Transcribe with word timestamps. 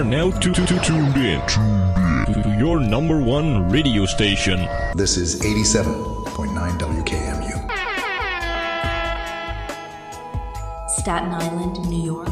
are 0.00 0.04
now 0.04 0.30
tu- 0.30 0.50
tu- 0.52 0.64
tu- 0.64 0.78
tuned 0.80 1.16
in 1.16 1.40
to 2.32 2.56
your 2.58 2.80
number 2.80 3.20
one 3.20 3.68
radio 3.70 4.06
station. 4.06 4.58
This 4.94 5.18
is 5.18 5.40
87.9 5.42 6.78
WKMU. 6.78 7.56
Staten 10.88 11.30
Island, 11.34 11.88
New 11.90 12.02
York. 12.02 12.28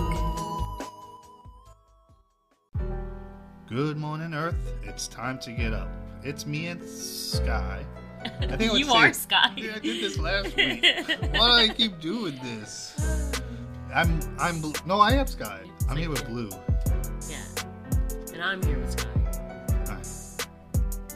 Good 3.69 3.99
morning, 3.99 4.33
Earth. 4.33 4.57
It's 4.83 5.07
time 5.09 5.39
to 5.41 5.53
get 5.53 5.75
up. 5.75 5.89
It's 6.25 6.47
me 6.47 6.69
and 6.69 6.83
Sky. 6.89 7.85
I 8.25 8.29
think 8.57 8.63
I 8.63 8.71
would 8.71 8.79
You 8.81 8.85
say- 8.87 8.97
are 8.97 9.13
Sky. 9.13 9.53
Yeah, 9.57 9.73
I 9.77 9.79
did 9.81 10.03
this 10.03 10.19
last 10.19 10.57
week. 10.57 10.83
Why 11.33 11.67
do 11.67 11.71
I 11.73 11.75
keep 11.77 12.01
doing 12.01 12.39
this? 12.43 12.95
I'm 13.95 14.21
I'm 14.39 14.63
no, 14.87 15.01
I 15.01 15.13
am 15.13 15.27
Sky. 15.27 15.61
I'm 15.91 15.97
here 15.99 16.09
with 16.11 16.27
Blue. 16.27 16.51
And 18.39 18.47
I'm 18.47 18.63
here 18.63 18.79
with 18.79 18.93
Sky. 18.93 19.99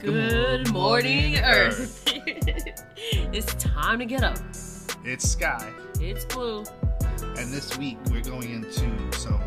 Good 0.01 0.67
morning, 0.67 0.73
morning, 0.73 1.37
Earth. 1.37 2.03
it's 2.97 3.53
time 3.53 3.99
to 3.99 4.05
get 4.05 4.25
up. 4.25 4.37
It's 5.05 5.29
Sky, 5.29 5.71
It's 6.01 6.25
blue. 6.25 6.65
and 7.37 7.49
this 7.49 7.77
week 7.77 7.97
we're 8.11 8.23
going 8.23 8.49
into 8.51 9.13
some 9.13 9.39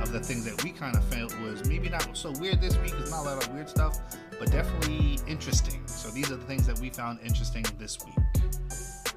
of 0.00 0.10
the 0.10 0.20
things 0.20 0.46
that 0.46 0.64
we 0.64 0.70
kind 0.70 0.96
of 0.96 1.04
felt 1.04 1.38
was 1.40 1.68
maybe 1.68 1.90
not 1.90 2.16
so 2.16 2.32
weird 2.40 2.62
this 2.62 2.78
week. 2.78 2.94
It's 2.98 3.10
not 3.10 3.26
a 3.26 3.28
lot 3.34 3.46
of 3.46 3.52
weird 3.52 3.68
stuff, 3.68 3.98
but 4.38 4.50
definitely 4.50 5.18
interesting. 5.28 5.86
So 5.86 6.08
these 6.08 6.32
are 6.32 6.36
the 6.36 6.46
things 6.46 6.66
that 6.66 6.78
we 6.78 6.88
found 6.88 7.18
interesting 7.22 7.66
this 7.78 7.98
week. 8.06 8.14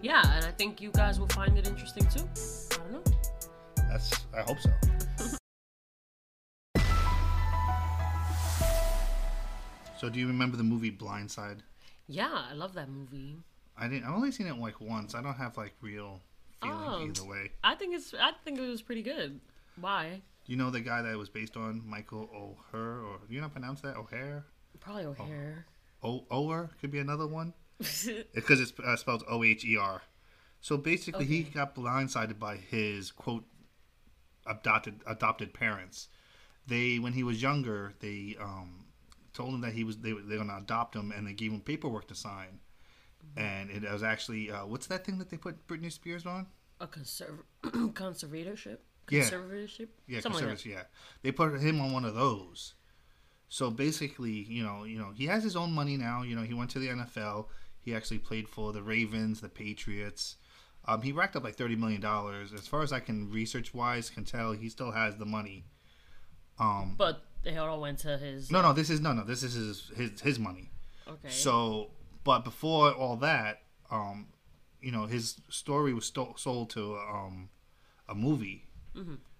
Yeah, 0.01 0.21
and 0.35 0.43
I 0.43 0.51
think 0.51 0.81
you 0.81 0.91
guys 0.91 1.17
will 1.17 1.29
find 1.29 1.57
it 1.57 1.65
interesting 1.65 2.05
too. 2.07 2.27
I 2.73 2.75
don't 2.75 2.91
know. 2.91 3.03
That's 3.89 4.25
I 4.35 4.41
hope 4.41 4.59
so. 4.59 4.69
so 10.01 10.09
do 10.09 10.19
you 10.19 10.25
remember 10.27 10.57
the 10.57 10.63
movie 10.63 10.91
Blindside? 10.91 11.59
Yeah, 12.07 12.45
I 12.49 12.53
love 12.53 12.73
that 12.73 12.89
movie. 12.89 13.37
I 13.77 13.87
didn't. 13.87 14.05
I've 14.05 14.15
only 14.15 14.31
seen 14.31 14.47
it 14.47 14.57
like 14.57 14.81
once. 14.81 15.13
I 15.13 15.21
don't 15.21 15.35
have 15.35 15.55
like 15.57 15.75
real 15.79 16.19
feelings 16.61 17.19
Oh. 17.19 17.23
either 17.23 17.29
way. 17.29 17.51
I 17.63 17.75
think 17.75 17.93
it's. 17.95 18.13
I 18.13 18.31
think 18.43 18.57
it 18.57 18.67
was 18.67 18.81
pretty 18.81 19.03
good. 19.03 19.39
Why? 19.79 20.21
You 20.47 20.57
know 20.57 20.71
the 20.71 20.81
guy 20.81 21.03
that 21.03 21.11
it 21.11 21.17
was 21.17 21.29
based 21.29 21.55
on, 21.55 21.83
Michael 21.87 22.27
O'Hare, 22.35 22.99
or 23.01 23.19
you 23.29 23.39
not 23.39 23.51
pronounce 23.53 23.81
that 23.81 23.95
O'Hare? 23.95 24.43
Probably 24.79 25.05
O'Hare. 25.05 25.65
O 26.03 26.25
O'Hare 26.31 26.71
could 26.81 26.89
be 26.91 26.97
another 26.99 27.27
one 27.27 27.53
because 27.77 28.59
it's 28.59 28.73
uh, 28.83 28.95
spelled 28.95 29.23
O 29.29 29.43
H 29.43 29.63
E 29.63 29.77
R. 29.77 30.01
So 30.61 30.77
basically, 30.77 31.25
he 31.25 31.43
got 31.43 31.75
blindsided 31.75 32.39
by 32.39 32.55
his 32.57 33.11
quote 33.11 33.45
adopted 34.47 35.01
adopted 35.07 35.53
parents. 35.53 36.07
They 36.67 36.97
when 36.99 37.13
he 37.13 37.23
was 37.23 37.41
younger, 37.41 37.93
they 37.99 38.35
um, 38.39 38.85
told 39.33 39.53
him 39.53 39.61
that 39.61 39.73
he 39.73 39.83
was 39.83 39.97
they 39.97 40.13
were 40.13 40.21
they're 40.21 40.37
gonna 40.37 40.57
adopt 40.57 40.95
him, 40.95 41.11
and 41.11 41.25
they 41.27 41.33
gave 41.33 41.51
him 41.51 41.61
paperwork 41.61 42.07
to 42.07 42.15
sign. 42.15 42.59
And 43.37 43.69
it 43.69 43.83
was 43.89 44.03
actually 44.03 44.51
uh, 44.51 44.65
what's 44.65 44.87
that 44.87 45.05
thing 45.05 45.17
that 45.19 45.29
they 45.29 45.37
put 45.37 45.67
Britney 45.67 45.91
Spears 45.91 46.25
on? 46.25 46.47
A 46.79 46.87
conserv- 46.87 47.43
conservatorship. 47.63 48.77
Yeah. 49.09 49.21
Conservatorship. 49.21 49.87
Yeah, 50.07 50.19
Something 50.21 50.47
like 50.47 50.65
yeah. 50.65 50.83
They 51.21 51.31
put 51.31 51.59
him 51.59 51.79
on 51.81 51.91
one 51.93 52.05
of 52.05 52.15
those. 52.15 52.73
So 53.49 53.69
basically, 53.69 54.31
you 54.31 54.63
know, 54.63 54.85
you 54.85 54.97
know, 54.97 55.11
he 55.13 55.25
has 55.27 55.43
his 55.43 55.55
own 55.55 55.73
money 55.73 55.97
now. 55.97 56.23
You 56.23 56.35
know, 56.35 56.43
he 56.43 56.53
went 56.53 56.69
to 56.71 56.79
the 56.79 56.87
NFL. 56.87 57.47
He 57.81 57.93
actually 57.93 58.19
played 58.19 58.47
for 58.47 58.71
the 58.71 58.81
Ravens, 58.81 59.41
the 59.41 59.49
Patriots. 59.49 60.37
Um, 60.87 61.01
he 61.01 61.11
racked 61.11 61.35
up 61.35 61.43
like 61.43 61.55
thirty 61.55 61.75
million 61.75 62.01
dollars. 62.01 62.53
As 62.53 62.67
far 62.67 62.81
as 62.81 62.91
I 62.91 62.99
can 62.99 63.29
research 63.29 63.73
wise 63.73 64.09
can 64.09 64.23
tell, 64.23 64.53
he 64.53 64.69
still 64.69 64.91
has 64.91 65.17
the 65.17 65.25
money. 65.25 65.65
Um, 66.59 66.95
But 66.97 67.23
they 67.43 67.57
all 67.57 67.79
went 67.81 67.99
to 67.99 68.17
his. 68.17 68.51
no, 68.51 68.61
no, 68.61 68.73
this 68.73 68.89
is 68.89 68.99
no, 68.99 69.13
no, 69.13 69.23
this 69.23 69.43
is 69.43 69.53
his 69.53 69.91
his, 69.95 70.21
his 70.21 70.39
money. 70.39 70.71
Okay. 71.07 71.29
So, 71.29 71.91
but 72.23 72.43
before 72.43 72.91
all 72.93 73.17
that, 73.17 73.63
um, 73.89 74.27
you 74.81 74.91
know, 74.91 75.05
his 75.05 75.41
story 75.49 75.93
was 75.93 76.05
sto- 76.05 76.35
sold 76.37 76.69
to 76.71 76.95
um, 76.97 77.49
a 78.07 78.15
movie, 78.15 78.67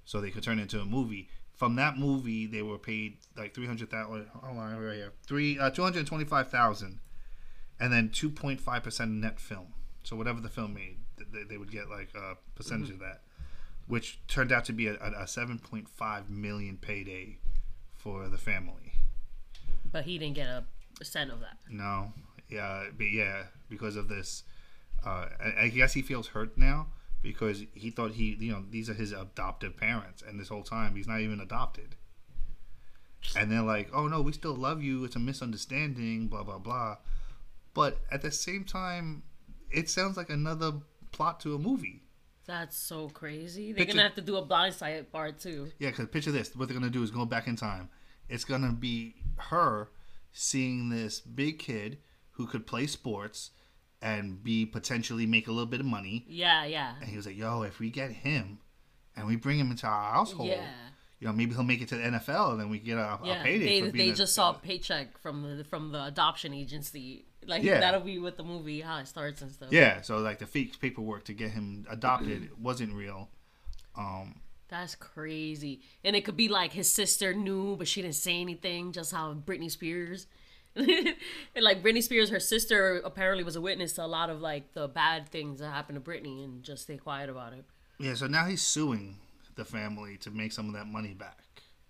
so 0.06 0.20
they 0.22 0.32
could 0.32 0.44
turn 0.44 0.60
it 0.60 0.64
into 0.64 0.80
a 0.80 0.86
movie. 0.86 1.30
From 1.54 1.76
that 1.76 1.98
movie, 1.98 2.48
they 2.48 2.64
were 2.64 2.80
paid 2.80 3.18
like 3.38 3.54
three 3.54 3.68
hundred 3.68 3.92
thousand. 3.92 4.28
Hold 4.34 4.58
on, 4.58 4.78
right 4.78 4.96
here, 4.96 5.14
three 5.28 5.60
uh, 5.60 5.70
two 5.70 5.84
hundred 5.84 6.08
twenty-five 6.08 6.50
thousand, 6.50 7.00
and 7.80 7.94
then 7.94 8.10
two 8.10 8.30
point 8.30 8.60
five 8.60 8.84
percent 8.84 9.12
net 9.12 9.40
film. 9.40 9.74
So 10.04 10.16
whatever 10.16 10.42
the 10.42 10.50
film 10.50 10.74
made, 10.74 10.98
they, 11.32 11.44
they 11.44 11.58
would 11.58 11.72
get 11.72 11.88
like 11.90 12.10
a 12.16 12.36
percentage 12.56 12.90
of 12.90 13.00
that, 13.00 13.22
which 13.88 14.20
turned 14.28 14.52
out 14.52 14.66
to 14.66 14.74
be 14.74 14.88
a 14.88 15.28
seven 15.28 15.60
point 15.60 15.88
five 15.88 16.30
million 16.32 16.78
payday 16.78 17.38
for 18.04 18.28
the 18.28 18.38
family. 18.38 18.94
but 19.92 20.06
he 20.06 20.18
didn't 20.18 20.36
get 20.36 20.48
a 20.48 20.64
cent 21.06 21.32
of 21.32 21.40
that. 21.42 21.58
No, 21.70 22.14
yeah, 22.50 22.86
but 22.98 23.10
yeah, 23.12 23.44
because 23.70 23.96
of 23.96 24.08
this, 24.08 24.44
uh, 25.06 25.28
I, 25.40 25.64
I 25.64 25.68
guess 25.70 25.94
he 25.94 26.02
feels 26.02 26.28
hurt 26.28 26.58
now 26.58 26.88
because 27.22 27.64
he 27.74 27.92
thought 27.92 28.12
he, 28.14 28.36
you 28.40 28.52
know, 28.52 28.64
these 28.70 28.90
are 28.90 28.94
his 28.94 29.12
adoptive 29.12 29.78
parents, 29.78 30.24
and 30.28 30.40
this 30.40 30.50
whole 30.50 30.64
time 30.64 30.96
he's 30.96 31.08
not 31.08 31.20
even 31.22 31.40
adopted. 31.40 31.96
And 33.36 33.52
they're 33.52 33.62
like, 33.62 33.90
"Oh 33.94 34.08
no, 34.08 34.22
we 34.22 34.32
still 34.32 34.56
love 34.56 34.82
you. 34.82 35.04
It's 35.06 35.16
a 35.16 35.20
misunderstanding." 35.20 36.28
Blah 36.28 36.44
blah 36.44 36.58
blah. 36.58 36.98
But 37.74 38.00
at 38.12 38.22
the 38.24 38.32
same 38.32 38.64
time, 38.66 39.24
it 39.70 39.90
sounds 39.90 40.18
like 40.18 40.30
another 40.30 40.74
plot 41.12 41.40
to 41.42 41.54
a 41.56 41.60
movie. 41.60 42.02
That's 42.46 42.76
so 42.78 43.10
crazy. 43.10 43.72
They're 43.72 43.86
Picture- 43.86 43.94
gonna 43.98 44.08
have 44.08 44.16
to 44.16 44.22
do 44.22 44.36
a 44.38 44.46
blind 44.46 44.74
blindside 44.76 45.12
part 45.12 45.40
too. 45.40 45.72
Yeah, 45.80 45.90
because 45.92 46.08
picture 46.08 46.32
this. 46.32 46.56
What 46.56 46.68
they're 46.68 46.78
gonna 46.78 46.90
do 46.92 47.04
is 47.04 47.12
go 47.12 47.26
back 47.26 47.48
in 47.48 47.56
time. 47.56 47.90
It's 48.30 48.46
gonna 48.46 48.72
be 48.74 49.16
her 49.38 49.90
seeing 50.32 50.90
this 50.90 51.20
big 51.20 51.60
kid 51.60 52.00
who 52.32 52.48
could 52.48 52.66
play 52.66 52.88
sports 52.88 53.52
and 54.02 54.44
be 54.44 54.66
potentially 54.66 55.26
make 55.28 55.48
a 55.48 55.52
little 55.52 55.68
bit 55.68 55.80
of 55.80 55.86
money. 55.86 56.26
Yeah, 56.28 56.66
yeah, 56.66 56.96
And 57.00 57.10
he 57.10 57.16
was 57.18 57.26
like, 57.28 57.38
"Yo, 57.38 57.62
if 57.64 57.80
we 57.80 57.90
get 57.92 58.12
him 58.12 58.60
and 59.16 59.28
we 59.28 59.36
bring 59.36 59.60
him 59.60 59.70
into 59.70 59.86
our 59.86 60.14
household, 60.14 60.50
yeah, 60.50 60.66
you 61.20 61.28
know, 61.28 61.34
maybe 61.34 61.54
he'll 61.54 61.64
make 61.64 61.82
it 61.82 61.90
to 61.90 61.96
the 61.98 62.04
NFL, 62.04 62.52
and 62.54 62.60
then 62.62 62.70
we 62.70 62.80
get 62.80 62.98
a, 62.98 63.20
a 63.22 63.40
payday." 63.44 63.82
They 63.82 63.92
they 63.92 64.10
a- 64.10 64.16
just 64.16 64.34
saw 64.34 64.52
a 64.52 64.54
paycheck 64.56 65.18
from 65.20 65.58
the 65.58 65.64
from 65.64 65.92
the 65.92 66.04
adoption 66.06 66.54
agency. 66.54 67.26
Like 67.46 67.64
Yeah. 67.64 67.80
that'll 67.80 68.02
be 68.02 68.20
with 68.20 68.38
the 68.38 68.44
movie 68.44 68.82
how 68.82 68.98
it 69.00 69.08
starts 69.08 69.42
and 69.42 69.52
stuff. 69.52 69.70
Yeah, 69.72 70.02
so 70.02 70.18
like 70.20 70.40
the 70.40 70.46
fake 70.46 70.80
paperwork 70.80 71.24
to 71.26 71.34
get 71.34 71.52
him 71.52 71.86
adopted 71.90 72.50
wasn't 72.62 72.94
real. 72.94 73.30
Um, 73.96 74.42
That's 74.70 74.96
crazy. 74.96 75.82
And 76.04 76.16
it 76.16 76.24
could 76.24 76.38
be 76.38 76.48
like 76.48 76.72
his 76.74 76.92
sister 76.92 77.34
knew, 77.34 77.76
but 77.78 77.88
she 77.88 78.02
didn't 78.02 78.16
say 78.16 78.40
anything, 78.40 78.92
just 78.92 79.12
how 79.12 79.34
Britney 79.34 79.70
Spears. 79.72 80.28
and 80.76 81.16
like 81.60 81.84
Britney 81.84 82.02
Spears, 82.02 82.30
her 82.30 82.40
sister 82.40 83.02
apparently 83.04 83.44
was 83.44 83.56
a 83.58 83.62
witness 83.62 83.94
to 83.94 84.06
a 84.06 84.08
lot 84.08 84.30
of 84.30 84.40
like 84.40 84.74
the 84.74 84.88
bad 84.88 85.28
things 85.30 85.60
that 85.60 85.68
happened 85.70 86.02
to 86.04 86.12
Britney 86.12 86.44
and 86.44 86.64
just 86.64 86.84
stay 86.84 86.96
quiet 86.98 87.30
about 87.30 87.52
it. 87.54 87.66
yeah, 88.00 88.14
so 88.14 88.28
now 88.28 88.46
he's 88.46 88.62
suing 88.62 89.18
the 89.56 89.66
family 89.66 90.16
to 90.18 90.32
make 90.32 90.54
some 90.54 90.68
of 90.68 90.74
that 90.74 90.88
money 90.88 91.14
back, 91.14 91.44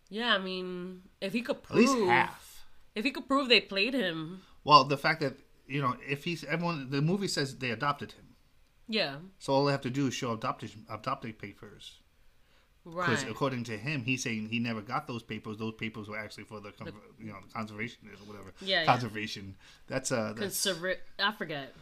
Yeah, 0.09 0.33
I 0.33 0.39
mean, 0.39 1.03
if 1.21 1.31
he 1.33 1.41
could 1.43 1.61
prove 1.61 1.77
at 1.87 1.91
least 1.93 2.09
half. 2.09 2.65
if 2.95 3.05
he 3.05 3.11
could 3.11 3.27
prove 3.27 3.49
they 3.49 3.61
played 3.61 3.93
him, 3.93 4.41
Well, 4.63 4.83
the 4.83 4.97
fact 4.97 5.21
that 5.21 5.37
you 5.67 5.81
know, 5.81 5.95
if 6.07 6.23
he's 6.23 6.43
everyone, 6.43 6.89
the 6.89 7.01
movie 7.01 7.27
says 7.27 7.57
they 7.57 7.71
adopted 7.71 8.11
him, 8.11 8.35
yeah, 8.87 9.15
so 9.39 9.53
all 9.53 9.65
they 9.65 9.71
have 9.71 9.81
to 9.81 9.89
do 9.89 10.07
is 10.07 10.13
show 10.13 10.33
adopted 10.33 10.71
adopted 10.89 11.39
papers. 11.39 11.97
Right. 12.83 13.09
Because 13.09 13.23
according 13.29 13.65
to 13.65 13.77
him, 13.77 14.03
he's 14.03 14.23
saying 14.23 14.49
he 14.49 14.57
never 14.57 14.81
got 14.81 15.05
those 15.05 15.21
papers. 15.21 15.57
Those 15.57 15.75
papers 15.75 16.09
were 16.09 16.17
actually 16.17 16.45
for 16.45 16.59
the, 16.59 16.71
con- 16.71 16.91
you 17.19 17.27
know 17.27 17.37
the 17.47 17.53
conservationists 17.53 18.21
or 18.23 18.27
whatever. 18.27 18.53
Yeah, 18.59 18.79
yeah. 18.79 18.85
conservation. 18.85 19.55
That's 19.87 20.11
uh, 20.11 20.33
that's, 20.35 20.65
Conserva- 20.65 20.97
I 21.19 21.31
forget 21.33 21.75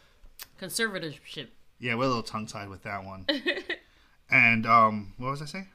conservatorship. 0.61 1.47
yeah, 1.79 1.95
we're 1.95 2.03
a 2.03 2.07
little 2.07 2.23
tongue 2.23 2.47
tied 2.47 2.67
with 2.67 2.83
that 2.83 3.05
one. 3.05 3.25
and 4.29 4.65
um, 4.65 5.13
what 5.17 5.31
was 5.31 5.41
I 5.41 5.45
saying? 5.45 5.69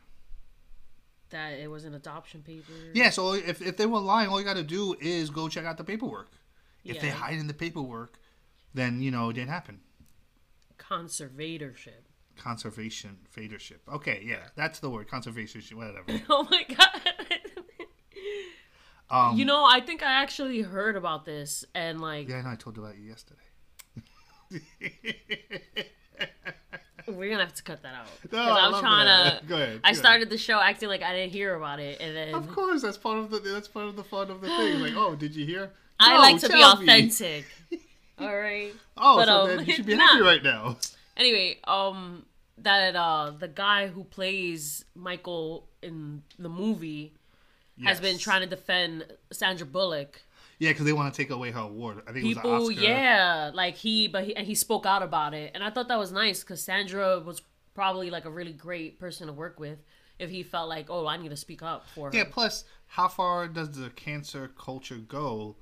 That 1.31 1.55
it 1.55 1.71
was 1.71 1.87
an 1.87 1.95
adoption 1.95 2.43
paper. 2.43 2.73
Yeah, 2.93 3.09
so 3.09 3.33
if 3.33 3.63
if 3.63 3.79
they 3.79 3.87
were 3.87 4.01
lying, 4.01 4.29
all 4.29 4.39
you 4.39 4.45
got 4.45 4.57
to 4.57 4.63
do 4.63 4.95
is 5.01 5.31
go 5.31 5.49
check 5.49 5.65
out 5.65 5.79
the 5.79 5.85
paperwork. 5.85 6.29
If 6.85 7.01
they 7.01 7.09
hide 7.09 7.39
in 7.39 7.47
the 7.47 7.55
paperwork, 7.55 8.19
then 8.75 9.01
you 9.01 9.11
know 9.11 9.31
it 9.31 9.35
didn't 9.35 9.51
happen. 9.51 9.81
Conservatorship. 10.79 12.05
Conservation 12.37 13.19
fadership. 13.35 13.79
Okay, 13.93 14.23
yeah, 14.25 14.49
that's 14.57 14.81
the 14.81 14.91
word. 14.91 15.09
Conservation, 15.09 15.63
whatever. 15.77 16.05
Oh 16.29 16.47
my 16.51 16.65
god. 16.69 17.01
Um, 19.11 19.37
you 19.37 19.45
know, 19.45 19.65
I 19.65 19.81
think 19.81 20.03
I 20.03 20.23
actually 20.23 20.63
heard 20.63 20.97
about 20.97 21.25
this 21.25 21.65
and 21.75 22.01
like 22.01 22.29
yeah, 22.29 22.37
I 22.37 22.43
know. 22.43 22.51
I 22.51 22.57
told 22.57 22.77
you 22.77 22.85
about 22.85 22.97
you 22.97 23.05
yesterday. 23.05 23.41
we're 27.07 27.31
gonna 27.31 27.45
have 27.45 27.55
to 27.55 27.63
cut 27.63 27.83
that 27.83 27.95
out. 27.95 28.09
No, 28.33 28.39
I 28.39 28.67
I'm 28.67 28.81
trying 28.81 29.07
that. 29.07 29.43
to 29.43 29.47
Go 29.49 29.57
ahead, 29.57 29.81
I 29.85 29.93
go 29.93 29.99
started 29.99 30.31
the 30.31 30.39
show 30.39 30.59
acting 30.59 30.89
like 30.89 31.03
I 31.03 31.13
didn't 31.13 31.33
hear 31.33 31.55
about 31.55 31.81
it 31.81 32.01
and 32.01 32.17
then 32.17 32.35
Of 32.35 32.49
course, 32.49 32.83
that's 32.83 32.97
part 32.97 33.19
of 33.19 33.31
the 33.31 33.41
that's 33.41 33.69
part 33.69 33.87
of 33.87 33.97
the 33.97 34.05
fun 34.05 34.31
of 34.31 34.41
the 34.41 34.49
thing. 34.49 34.81
Like, 34.81 34.95
oh, 34.97 35.15
did 35.15 35.37
you 35.37 35.45
hear? 35.47 35.71
I 36.01 36.15
No, 36.15 36.19
like 36.21 36.41
to 36.41 36.49
be 36.49 36.63
authentic. 36.63 37.45
All 38.19 38.37
right. 38.37 38.73
Oh, 38.97 39.17
But, 39.17 39.27
so 39.27 39.33
um, 39.33 39.49
then 39.49 39.67
you 39.67 39.73
should 39.73 39.87
be 39.87 39.95
nah. 39.97 40.07
happy 40.07 40.23
right 40.23 40.43
now. 40.43 40.77
Anyway, 41.17 41.59
um 41.65 42.27
that 42.59 42.95
uh 42.95 43.33
the 43.39 43.49
guy 43.49 43.89
who 43.89 44.05
plays 44.05 44.85
Michael 44.95 45.69
in 45.83 46.23
the 46.39 46.49
movie 46.49 47.13
has 47.85 48.01
been 48.01 48.19
trying 48.19 48.43
to 48.43 48.47
defend 48.47 49.05
Sandra 49.33 49.67
Bullock. 49.67 50.23
Yeah, 50.61 50.71
because 50.71 50.85
they 50.85 50.93
want 50.93 51.13
to 51.13 51.17
take 51.21 51.31
away 51.31 51.51
her 51.51 51.61
award. 51.61 52.03
I 52.07 52.13
think 52.13 52.25
it 52.25 52.29
was 52.29 52.37
People, 52.37 52.55
an 52.55 52.63
Oscar. 52.63 52.81
yeah, 52.81 53.51
like 53.53 53.75
he, 53.75 54.07
but 54.07 54.23
he 54.25 54.37
and 54.37 54.47
he 54.47 54.55
spoke 54.55 54.87
out 54.87 55.03
about 55.03 55.35
it, 55.35 55.51
and 55.55 55.65
I 55.65 55.71
thought 55.71 55.89
that 55.89 55.99
was 55.99 56.13
nice 56.13 56.41
because 56.45 56.63
Sandra 56.63 57.19
was 57.19 57.43
probably 57.75 58.09
like 58.11 58.25
a 58.25 58.31
really 58.31 58.53
great 58.53 59.01
person 59.01 59.27
to 59.27 59.33
work 59.33 59.59
with. 59.59 59.79
If 60.21 60.31
he 60.31 60.45
felt 60.45 60.69
like, 60.69 60.87
oh, 60.91 61.09
I 61.09 61.17
need 61.17 61.31
to 61.31 61.37
speak 61.37 61.61
up 61.63 61.85
for 61.93 62.09
her. 62.11 62.17
Yeah. 62.17 62.25
Plus, 62.31 62.65
how 62.87 63.09
far 63.09 63.49
does 63.49 63.73
the 63.73 63.91
cancer 63.91 64.53
culture 64.57 64.95
go 64.99 65.57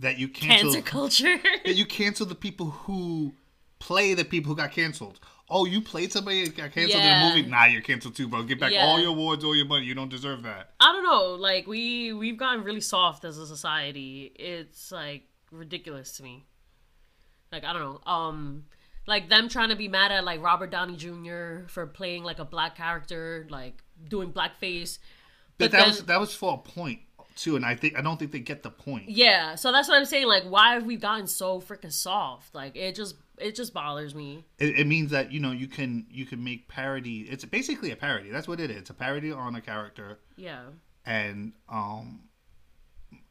that 0.00 0.18
you 0.18 0.28
cancel 0.28 0.72
Cancer 0.72 0.82
culture. 0.82 1.36
that 1.64 1.74
you 1.74 1.86
cancel 1.86 2.26
the 2.26 2.34
people 2.34 2.70
who 2.70 3.34
play 3.78 4.14
the 4.14 4.24
people 4.24 4.50
who 4.50 4.56
got 4.56 4.72
canceled? 4.72 5.20
Oh, 5.50 5.64
you 5.64 5.80
played 5.80 6.12
somebody 6.12 6.44
that 6.44 6.56
got 6.56 6.72
canceled 6.72 7.02
Yeah. 7.02 7.26
in 7.26 7.32
a 7.32 7.36
movie? 7.36 7.48
Nah, 7.50 7.64
you're 7.64 7.80
canceled 7.80 8.14
too, 8.14 8.28
bro. 8.28 8.42
Get 8.42 8.60
back 8.60 8.70
Yeah. 8.72 8.84
all 8.84 9.00
your 9.00 9.08
awards, 9.10 9.44
all 9.44 9.56
your 9.56 9.64
money. 9.66 9.86
You 9.86 9.94
don't 9.94 10.10
deserve 10.10 10.42
that. 10.42 10.74
I 10.78 10.92
don't 10.92 11.04
know. 11.04 11.34
Like 11.34 11.66
we 11.66 12.12
we've 12.12 12.36
gotten 12.36 12.64
really 12.64 12.82
soft 12.82 13.24
as 13.24 13.38
a 13.38 13.46
society. 13.46 14.32
It's 14.36 14.92
like 14.92 15.22
ridiculous 15.50 16.16
to 16.18 16.22
me. 16.22 16.44
Like 17.50 17.64
I 17.64 17.72
don't 17.72 17.82
know. 17.82 18.00
Um 18.12 18.64
like 19.06 19.30
them 19.30 19.48
trying 19.48 19.70
to 19.70 19.76
be 19.76 19.88
mad 19.88 20.12
at 20.12 20.22
like 20.24 20.42
Robert 20.42 20.70
Downey 20.70 20.96
Jr. 20.96 21.66
for 21.68 21.86
playing 21.86 22.24
like 22.24 22.38
a 22.38 22.44
black 22.44 22.76
character, 22.76 23.46
like 23.48 23.82
doing 24.06 24.32
blackface. 24.34 24.98
But, 25.56 25.58
But 25.58 25.70
that 25.72 25.78
then- 25.78 25.88
was 25.88 26.04
that 26.04 26.20
was 26.20 26.34
for 26.34 26.54
a 26.54 26.58
point 26.58 27.00
too, 27.38 27.56
and 27.56 27.64
I 27.64 27.74
think 27.74 27.96
I 27.96 28.02
don't 28.02 28.18
think 28.18 28.32
they 28.32 28.40
get 28.40 28.62
the 28.62 28.70
point. 28.70 29.08
Yeah, 29.08 29.54
so 29.54 29.72
that's 29.72 29.88
what 29.88 29.96
I'm 29.96 30.04
saying. 30.04 30.26
Like, 30.26 30.44
why 30.44 30.74
have 30.74 30.84
we 30.84 30.96
gotten 30.96 31.26
so 31.26 31.60
freaking 31.60 31.92
soft? 31.92 32.54
Like, 32.54 32.76
it 32.76 32.94
just 32.94 33.16
it 33.38 33.54
just 33.54 33.72
bothers 33.72 34.14
me. 34.14 34.44
It, 34.58 34.80
it 34.80 34.86
means 34.86 35.10
that 35.12 35.32
you 35.32 35.40
know 35.40 35.52
you 35.52 35.68
can 35.68 36.06
you 36.10 36.26
can 36.26 36.42
make 36.42 36.68
parody. 36.68 37.20
It's 37.30 37.44
basically 37.44 37.90
a 37.90 37.96
parody. 37.96 38.30
That's 38.30 38.48
what 38.48 38.60
it 38.60 38.70
is. 38.70 38.78
It's 38.78 38.90
a 38.90 38.94
parody 38.94 39.32
on 39.32 39.54
a 39.54 39.60
character, 39.60 40.18
Yeah, 40.36 40.64
and 41.06 41.52
um, 41.68 42.22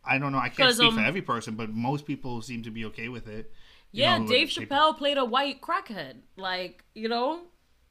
I 0.04 0.18
don't 0.18 0.32
know. 0.32 0.40
I 0.40 0.50
can't 0.50 0.74
speak 0.74 0.94
for 0.94 1.00
um, 1.00 1.06
every 1.06 1.22
person, 1.22 1.56
but 1.56 1.70
most 1.70 2.06
people 2.06 2.42
seem 2.42 2.64
to 2.64 2.72
be 2.72 2.86
okay 2.86 3.10
with 3.10 3.28
it. 3.28 3.52
You 3.92 4.04
yeah. 4.04 4.18
know, 4.18 4.28
Dave 4.28 4.54
they- 4.54 4.66
Chappelle 4.66 4.98
played 4.98 5.18
a 5.18 5.26
white 5.26 5.62
crackhead. 5.62 6.18
Like, 6.36 6.84
you 6.94 7.10
know, 7.10 7.42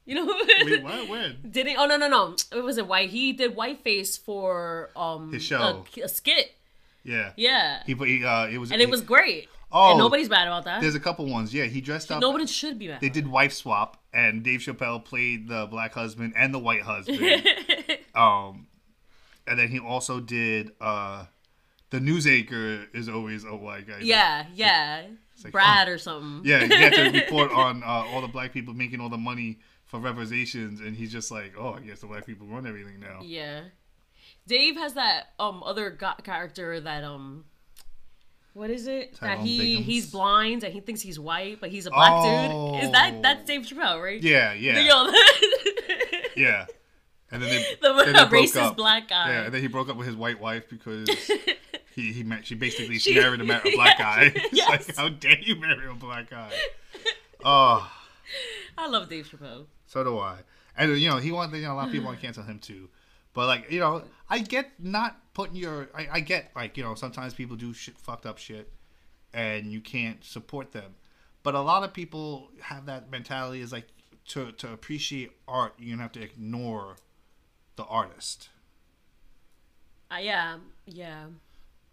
you 0.07 0.15
know. 0.15 0.25
Wait, 0.65 0.83
what? 0.83 1.07
When? 1.07 1.37
Did 1.49 1.67
he? 1.67 1.75
Oh 1.75 1.85
no 1.85 1.97
no 1.97 2.07
no! 2.07 2.35
It 2.51 2.63
wasn't 2.63 2.87
white. 2.87 3.11
He 3.11 3.33
did 3.33 3.55
whiteface 3.55 4.17
for 4.17 4.89
um 4.95 5.31
His 5.31 5.43
show. 5.43 5.85
a, 5.97 6.01
a 6.01 6.07
skit. 6.09 6.55
Yeah. 7.03 7.31
Yeah, 7.37 7.83
He, 7.85 7.93
he 7.93 8.25
uh, 8.25 8.47
it 8.47 8.57
was 8.57 8.71
and 8.71 8.81
it 8.81 8.89
was 8.89 9.01
great. 9.01 9.47
Oh, 9.71 9.91
and 9.91 9.99
nobody's 9.99 10.29
mad 10.29 10.47
about 10.47 10.65
that. 10.65 10.81
There's 10.81 10.95
a 10.95 10.99
couple 10.99 11.25
ones. 11.25 11.53
Yeah, 11.53 11.65
he 11.65 11.81
dressed 11.81 12.11
up. 12.11 12.21
Nobody 12.21 12.47
should 12.47 12.79
be 12.79 12.87
mad. 12.87 13.01
They 13.01 13.09
did 13.09 13.27
wife 13.27 13.53
swap, 13.53 14.01
and 14.13 14.43
Dave 14.43 14.61
Chappelle 14.61 15.03
played 15.03 15.47
the 15.47 15.67
black 15.69 15.93
husband 15.93 16.33
and 16.37 16.53
the 16.53 16.59
white 16.59 16.81
husband. 16.81 17.45
um, 18.15 18.67
and 19.45 19.59
then 19.59 19.69
he 19.69 19.79
also 19.79 20.19
did 20.19 20.71
uh, 20.81 21.25
the 21.89 21.99
news 21.99 22.27
anchor 22.27 22.85
is 22.93 23.07
always 23.09 23.43
a 23.43 23.55
white 23.55 23.87
guy. 23.87 23.99
Yeah, 24.01 24.45
yeah. 24.53 25.05
like, 25.43 25.53
Brad 25.53 25.87
or 25.87 25.97
something. 25.97 26.41
yeah. 26.45 26.65
He 26.65 26.73
had 26.73 26.93
to 26.93 27.11
report 27.11 27.51
on 27.53 27.83
uh, 27.83 27.87
all 27.87 28.21
the 28.21 28.27
black 28.27 28.53
people 28.53 28.73
making 28.73 28.99
all 28.99 29.09
the 29.09 29.17
money 29.17 29.59
for 29.87 29.99
reparations, 29.99 30.79
and 30.79 30.95
he's 30.95 31.11
just 31.11 31.31
like, 31.31 31.53
oh, 31.57 31.73
I 31.73 31.79
guess 31.79 32.01
the 32.01 32.07
black 32.07 32.25
people 32.25 32.45
run 32.47 32.67
everything 32.67 32.99
now. 32.99 33.19
Yeah. 33.23 33.61
Dave 34.45 34.75
has 34.77 34.93
that 34.93 35.33
um 35.39 35.61
other 35.63 35.89
go- 35.89 36.13
character 36.23 36.79
that 36.79 37.03
um 37.03 37.45
what 38.53 38.69
is 38.69 38.87
it? 38.87 39.17
that 39.19 39.39
he 39.39 39.77
Biggums? 39.77 39.83
he's 39.83 40.11
blind 40.11 40.63
and 40.63 40.73
he 40.73 40.79
thinks 40.79 41.01
he's 41.01 41.19
white, 41.19 41.59
but 41.61 41.69
he's 41.69 41.85
a 41.85 41.91
black 41.91 42.23
dude. 42.23 42.83
Is 42.83 42.91
that 42.91 43.13
Oh. 43.15 43.21
that's 43.21 43.45
Dave 43.45 43.61
Chappelle, 43.61 44.01
right? 44.01 44.21
Yeah, 44.21 44.53
yeah, 44.53 44.79
Yo, 44.79 45.11
yeah. 46.35 46.65
And 47.31 47.41
then 47.43 47.49
they, 47.49 47.75
The 47.81 47.93
then 47.93 48.13
they 48.13 48.37
racist 48.37 48.55
up. 48.61 48.77
black 48.77 49.09
guy. 49.09 49.29
Yeah, 49.31 49.41
and 49.43 49.53
then 49.53 49.61
he 49.61 49.67
broke 49.67 49.89
up 49.89 49.97
with 49.97 50.07
his 50.07 50.15
white 50.15 50.39
wife 50.39 50.69
because 50.69 51.07
he 51.95 52.13
he 52.13 52.23
met 52.23 52.45
she 52.47 52.55
basically 52.55 52.99
She- 52.99 53.13
she 53.13 53.19
married 53.19 53.41
a, 53.41 53.43
ma- 53.43 53.59
a 53.63 53.75
black 53.75 53.99
Yeah, 53.99 54.29
guy. 54.29 54.43
Yes. 54.53 54.69
like, 54.87 54.95
how 54.95 55.09
dare 55.09 55.39
you 55.39 55.55
marry 55.57 55.87
a 55.89 55.93
black 55.93 56.29
guy? 56.29 56.51
Oh, 57.43 57.89
I 58.77 58.87
love 58.87 59.09
Dave 59.09 59.27
Chappelle. 59.29 59.65
So 59.87 60.03
do 60.03 60.19
I. 60.19 60.37
And 60.77 60.97
you 60.97 61.09
know, 61.09 61.17
he 61.17 61.31
wanted 61.31 61.57
you 61.57 61.63
know 61.63 61.73
a 61.73 61.75
lot 61.75 61.87
of 61.87 61.91
people 61.91 62.05
want 62.05 62.19
to 62.19 62.25
cancel 62.25 62.43
him 62.43 62.59
too. 62.59 62.89
But 63.33 63.47
like 63.47 63.71
you 63.71 63.79
know, 63.79 64.03
I 64.29 64.39
get 64.39 64.71
not 64.79 65.17
putting 65.33 65.55
your. 65.55 65.89
I, 65.95 66.07
I 66.11 66.19
get 66.19 66.51
like 66.55 66.77
you 66.77 66.83
know 66.83 66.95
sometimes 66.95 67.33
people 67.33 67.55
do 67.55 67.73
shit 67.73 67.97
fucked 67.97 68.25
up 68.25 68.37
shit, 68.37 68.71
and 69.33 69.71
you 69.71 69.81
can't 69.81 70.23
support 70.23 70.71
them. 70.71 70.95
But 71.43 71.55
a 71.55 71.61
lot 71.61 71.83
of 71.83 71.93
people 71.93 72.49
have 72.61 72.85
that 72.87 73.09
mentality 73.09 73.61
is 73.61 73.71
like 73.71 73.87
to 74.27 74.51
to 74.53 74.71
appreciate 74.71 75.31
art, 75.47 75.73
you're 75.77 75.91
gonna 75.91 76.03
have 76.03 76.11
to 76.13 76.21
ignore 76.21 76.97
the 77.75 77.83
artist. 77.85 78.49
Uh, 80.11 80.17
yeah, 80.17 80.57
yeah. 80.85 81.25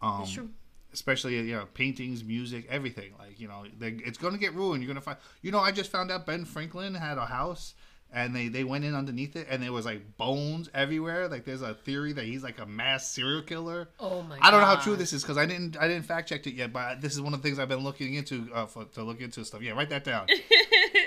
Um, 0.02 0.18
That's 0.18 0.32
true. 0.32 0.50
Especially 0.94 1.36
you 1.36 1.54
know 1.54 1.66
paintings, 1.74 2.24
music, 2.24 2.66
everything. 2.70 3.12
Like 3.18 3.38
you 3.38 3.48
know, 3.48 3.64
they, 3.78 3.88
it's 3.88 4.16
gonna 4.16 4.38
get 4.38 4.54
ruined. 4.54 4.82
You're 4.82 4.88
gonna 4.88 5.02
find. 5.02 5.18
You 5.42 5.50
know, 5.50 5.60
I 5.60 5.72
just 5.72 5.90
found 5.90 6.10
out 6.10 6.24
Ben 6.24 6.44
Franklin 6.46 6.94
had 6.94 7.18
a 7.18 7.26
house, 7.26 7.74
and 8.12 8.34
they 8.34 8.48
they 8.48 8.64
went 8.64 8.84
in 8.84 8.94
underneath 8.94 9.36
it, 9.36 9.46
and 9.50 9.62
there 9.62 9.72
was 9.72 9.84
like 9.84 10.16
bones 10.16 10.70
everywhere. 10.72 11.28
Like 11.28 11.44
there's 11.44 11.62
a 11.62 11.74
theory 11.74 12.12
that 12.14 12.24
he's 12.24 12.42
like 12.42 12.60
a 12.60 12.66
mass 12.66 13.10
serial 13.10 13.42
killer. 13.42 13.88
Oh 14.00 14.22
my 14.22 14.38
I 14.40 14.50
don't 14.50 14.60
know 14.60 14.66
how 14.66 14.76
true 14.76 14.96
this 14.96 15.12
is 15.12 15.22
because 15.22 15.36
I 15.36 15.46
didn't 15.46 15.76
I 15.76 15.88
didn't 15.88 16.06
fact 16.06 16.28
check 16.28 16.46
it 16.46 16.54
yet, 16.54 16.72
but 16.72 17.00
this 17.00 17.12
is 17.12 17.20
one 17.20 17.34
of 17.34 17.42
the 17.42 17.48
things 17.48 17.58
I've 17.58 17.68
been 17.68 17.84
looking 17.84 18.14
into 18.14 18.48
uh, 18.54 18.66
for, 18.66 18.84
to 18.84 19.02
look 19.02 19.20
into 19.20 19.44
stuff. 19.44 19.60
Yeah, 19.62 19.72
write 19.72 19.90
that 19.90 20.04
down. 20.04 20.28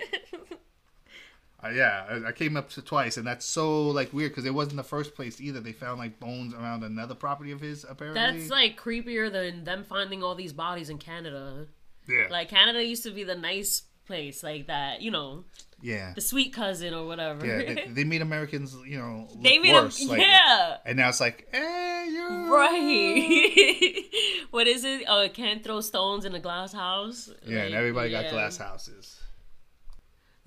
Uh, 1.67 1.71
yeah, 1.71 2.05
I, 2.25 2.29
I 2.29 2.31
came 2.31 2.55
up 2.57 2.69
to 2.71 2.81
twice, 2.81 3.17
and 3.17 3.25
that's 3.27 3.45
so 3.45 3.89
like 3.89 4.13
weird 4.13 4.31
because 4.31 4.45
it 4.45 4.53
wasn't 4.53 4.77
the 4.77 4.83
first 4.83 5.15
place 5.15 5.39
either. 5.41 5.59
They 5.59 5.73
found 5.73 5.99
like 5.99 6.19
bones 6.19 6.53
around 6.53 6.83
another 6.83 7.15
property 7.15 7.51
of 7.51 7.59
his. 7.61 7.83
Apparently, 7.83 8.19
That's 8.39 8.49
like 8.49 8.79
creepier 8.79 9.31
than 9.31 9.63
them 9.63 9.83
finding 9.83 10.23
all 10.23 10.35
these 10.35 10.53
bodies 10.53 10.89
in 10.89 10.97
Canada. 10.97 11.67
yeah, 12.07 12.27
Like 12.29 12.49
Canada 12.49 12.83
used 12.83 13.03
to 13.03 13.11
be 13.11 13.23
the 13.23 13.35
nice 13.35 13.83
place, 14.05 14.41
like 14.43 14.67
that, 14.67 15.01
you 15.01 15.11
know, 15.11 15.43
yeah. 15.81 16.13
the 16.15 16.21
sweet 16.21 16.53
cousin 16.53 16.93
or 16.93 17.05
whatever. 17.05 17.45
Yeah, 17.45 17.57
they, 17.73 17.87
they 17.89 18.03
made 18.05 18.21
Americans, 18.21 18.75
you 18.87 18.97
know, 18.97 19.27
They 19.41 19.59
made 19.59 19.73
worse. 19.73 20.01
like- 20.05 20.21
yeah. 20.21 20.77
And 20.85 20.97
now 20.97 21.09
it's 21.09 21.19
like, 21.19 21.47
hey, 21.51 22.07
you 22.09 22.53
Right. 22.55 24.03
what 24.51 24.67
is 24.67 24.85
it? 24.85 25.03
Oh, 25.07 25.27
can't 25.33 25.63
throw 25.63 25.81
stones 25.81 26.23
in 26.25 26.33
a 26.35 26.39
glass 26.39 26.71
house. 26.71 27.29
Yeah, 27.45 27.59
and 27.63 27.71
Like, 27.71 27.77
everybody 27.79 28.11
got 28.11 28.29
glass 28.29 28.57
houses. 28.57 29.19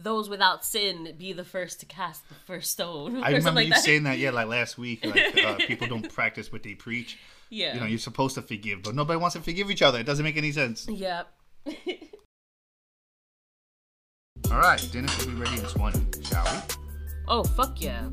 Those 0.02 0.30
without 0.30 0.64
sin 0.64 1.14
be 1.18 1.34
the 1.34 1.44
first 1.44 1.80
to 1.80 1.86
cast 1.86 2.26
the 2.30 2.34
first 2.46 2.70
stone. 2.70 3.16
I 3.22 3.28
remember 3.28 3.40
something 3.42 3.64
you 3.66 3.70
like 3.70 3.78
that. 3.80 3.84
saying 3.84 4.04
that, 4.04 4.16
yeah, 4.18 4.30
like 4.30 4.46
last 4.48 4.78
week. 4.78 5.04
Like 5.04 5.36
uh, 5.44 5.56
people 5.66 5.88
don't 5.88 6.10
practice 6.10 6.50
what 6.50 6.62
they 6.62 6.74
preach. 6.74 7.18
Yeah. 7.50 7.74
You 7.74 7.80
know, 7.80 7.86
you're 7.86 7.98
supposed 7.98 8.34
to 8.36 8.42
forgive, 8.42 8.82
but 8.82 8.94
nobody 8.94 9.18
wants 9.18 9.34
to 9.36 9.42
forgive 9.42 9.70
each 9.70 9.82
other. 9.82 9.98
It 9.98 10.06
doesn't 10.06 10.24
make 10.24 10.38
any 10.38 10.52
sense. 10.52 10.86
Yep. 10.88 11.28
All 14.50 14.58
right, 14.58 14.88
dinner 14.90 15.08
should 15.08 15.26
be 15.26 15.34
ready 15.34 15.58
in 15.58 15.66
20, 15.66 16.22
shall 16.24 16.44
we? 16.44 16.50
Oh 17.28 17.44
fuck 17.44 17.80
yeah. 17.80 18.08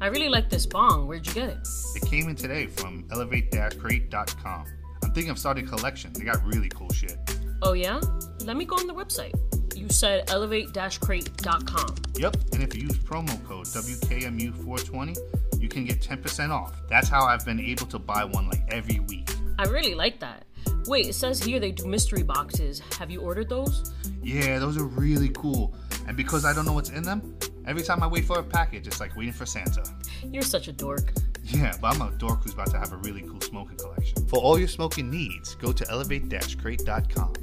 I 0.00 0.06
really 0.08 0.28
like 0.28 0.50
this 0.50 0.66
bong. 0.66 1.06
Where'd 1.06 1.26
you 1.26 1.32
get 1.32 1.50
it? 1.50 1.68
It 1.96 2.08
came 2.08 2.28
in 2.28 2.36
today 2.36 2.66
from 2.66 3.04
elevate-crate.com. 3.10 4.66
I'm 5.08 5.14
thinking 5.14 5.30
of 5.30 5.38
starting 5.38 5.64
a 5.64 5.68
collection. 5.68 6.12
They 6.12 6.24
got 6.24 6.44
really 6.44 6.68
cool 6.68 6.92
shit. 6.92 7.16
Oh 7.62 7.72
yeah? 7.72 7.98
Let 8.44 8.58
me 8.58 8.66
go 8.66 8.76
on 8.76 8.86
the 8.86 8.92
website. 8.92 9.32
You 9.74 9.88
said 9.88 10.28
elevate-crate.com. 10.28 11.94
Yep, 12.16 12.36
and 12.52 12.62
if 12.62 12.74
you 12.74 12.82
use 12.82 12.98
promo 12.98 13.42
code 13.46 13.64
WKMU420, 13.68 15.16
you 15.62 15.68
can 15.70 15.86
get 15.86 16.02
10% 16.02 16.50
off. 16.50 16.74
That's 16.90 17.08
how 17.08 17.24
I've 17.24 17.42
been 17.46 17.58
able 17.58 17.86
to 17.86 17.98
buy 17.98 18.22
one 18.22 18.50
like 18.50 18.62
every 18.68 19.00
week. 19.00 19.30
I 19.58 19.64
really 19.64 19.94
like 19.94 20.20
that. 20.20 20.44
Wait, 20.86 21.06
it 21.06 21.14
says 21.14 21.42
here 21.42 21.58
they 21.58 21.70
do 21.70 21.86
mystery 21.86 22.22
boxes. 22.22 22.82
Have 22.98 23.10
you 23.10 23.22
ordered 23.22 23.48
those? 23.48 23.94
Yeah, 24.22 24.58
those 24.58 24.76
are 24.76 24.84
really 24.84 25.30
cool. 25.30 25.74
And 26.06 26.18
because 26.18 26.44
I 26.44 26.52
don't 26.52 26.66
know 26.66 26.74
what's 26.74 26.90
in 26.90 27.02
them, 27.02 27.34
every 27.66 27.82
time 27.82 28.02
I 28.02 28.06
wait 28.06 28.26
for 28.26 28.40
a 28.40 28.44
package, 28.44 28.86
it's 28.86 29.00
like 29.00 29.16
waiting 29.16 29.32
for 29.32 29.46
Santa. 29.46 29.84
You're 30.22 30.42
such 30.42 30.68
a 30.68 30.72
dork. 30.72 31.14
Yeah, 31.50 31.74
but 31.80 31.94
I'm 31.94 32.02
a 32.02 32.10
dork 32.18 32.42
who's 32.42 32.52
about 32.52 32.70
to 32.72 32.78
have 32.78 32.92
a 32.92 32.96
really 32.98 33.22
cool 33.22 33.40
smoking 33.40 33.78
collection. 33.78 34.26
For 34.26 34.38
all 34.38 34.58
your 34.58 34.68
smoking 34.68 35.10
needs, 35.10 35.54
go 35.54 35.72
to 35.72 35.90
elevate-crate.com 35.90 37.34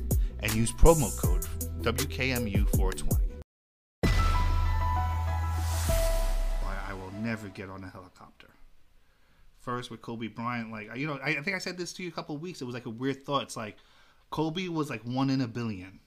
and 0.41 0.53
use 0.53 0.71
promo 0.71 1.15
code 1.17 1.47
WKMU420. 1.81 3.19
Why 6.61 6.77
I 6.87 6.93
will 6.93 7.11
never 7.19 7.47
get 7.49 7.69
on 7.69 7.83
a 7.83 7.89
helicopter. 7.89 8.47
First 9.59 9.89
with 9.89 10.03
Kobe 10.03 10.27
Bryant, 10.27 10.71
like 10.71 10.95
you 10.95 11.07
know, 11.07 11.19
I, 11.23 11.29
I 11.29 11.41
think 11.41 11.55
I 11.55 11.59
said 11.59 11.75
this 11.75 11.91
to 11.93 12.03
you 12.03 12.09
a 12.09 12.11
couple 12.11 12.35
of 12.35 12.41
weeks. 12.41 12.61
It 12.61 12.65
was 12.65 12.75
like 12.75 12.85
a 12.85 12.91
weird 12.91 13.25
thought. 13.25 13.41
It's 13.43 13.57
like 13.57 13.77
Kobe 14.29 14.67
was 14.67 14.91
like 14.91 15.01
one 15.01 15.31
in 15.31 15.41
a 15.41 15.47
billion, 15.47 15.99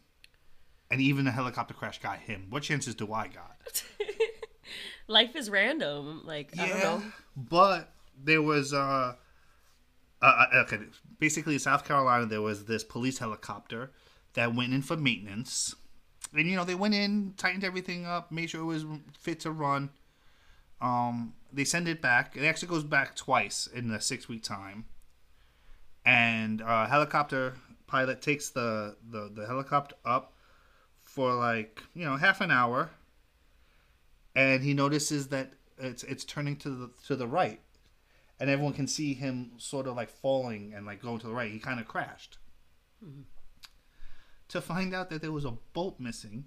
and 0.92 1.00
even 1.00 1.26
a 1.26 1.32
helicopter 1.32 1.74
crash 1.74 1.98
got 2.00 2.20
him. 2.20 2.46
What 2.50 2.62
chances 2.62 2.94
do 2.94 3.12
I 3.12 3.26
got? 3.26 3.82
Life 5.08 5.34
is 5.34 5.50
random. 5.50 6.22
Like, 6.24 6.52
I 6.58 6.68
don't 6.68 6.80
know. 6.80 7.02
But 7.36 7.92
there 8.22 8.42
was 8.42 8.72
uh, 8.72 9.14
uh, 10.20 10.26
uh, 10.26 10.46
okay, 10.64 10.78
basically 11.18 11.54
in 11.54 11.60
South 11.60 11.84
Carolina 11.84 12.26
there 12.26 12.42
was 12.42 12.64
this 12.64 12.82
police 12.82 13.18
helicopter 13.18 13.92
that 14.34 14.54
went 14.54 14.72
in 14.72 14.82
for 14.82 14.96
maintenance, 14.96 15.74
and 16.32 16.46
you 16.46 16.56
know 16.56 16.64
they 16.64 16.74
went 16.74 16.94
in, 16.94 17.34
tightened 17.36 17.64
everything 17.64 18.04
up, 18.04 18.32
made 18.32 18.50
sure 18.50 18.60
it 18.60 18.64
was 18.64 18.84
fit 19.18 19.40
to 19.40 19.50
run. 19.50 19.90
Um, 20.80 21.34
they 21.52 21.64
send 21.64 21.88
it 21.88 22.02
back. 22.02 22.36
It 22.36 22.44
actually 22.44 22.68
goes 22.68 22.84
back 22.84 23.16
twice 23.16 23.68
in 23.72 23.90
a 23.90 24.00
six 24.00 24.28
week 24.28 24.42
time. 24.42 24.86
And 26.04 26.62
uh, 26.62 26.86
helicopter 26.86 27.54
pilot 27.86 28.22
takes 28.22 28.50
the, 28.50 28.96
the 29.10 29.30
the 29.34 29.46
helicopter 29.46 29.96
up 30.04 30.32
for 31.00 31.34
like 31.34 31.82
you 31.94 32.04
know 32.04 32.16
half 32.16 32.40
an 32.40 32.50
hour, 32.50 32.90
and 34.38 34.62
he 34.62 34.72
notices 34.72 35.28
that 35.28 35.54
it's 35.78 36.04
it's 36.04 36.24
turning 36.24 36.54
to 36.58 36.70
the 36.70 36.90
to 37.06 37.16
the 37.16 37.26
right, 37.26 37.60
and 38.38 38.48
everyone 38.48 38.72
can 38.72 38.86
see 38.86 39.12
him 39.14 39.50
sort 39.58 39.88
of 39.88 39.96
like 39.96 40.08
falling 40.08 40.72
and 40.74 40.86
like 40.86 41.02
going 41.02 41.18
to 41.18 41.26
the 41.26 41.32
right. 41.32 41.50
He 41.50 41.58
kind 41.58 41.80
of 41.80 41.88
crashed. 41.88 42.38
To 44.48 44.60
find 44.60 44.94
out 44.94 45.10
that 45.10 45.22
there 45.22 45.32
was 45.32 45.44
a 45.44 45.54
bolt 45.72 45.98
missing, 45.98 46.44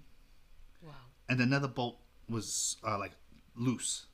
Wow. 0.82 0.92
and 1.28 1.38
another 1.40 1.68
bolt 1.68 1.98
was 2.30 2.76
uh, 2.82 2.98
like 2.98 3.12
loose. 3.54 4.06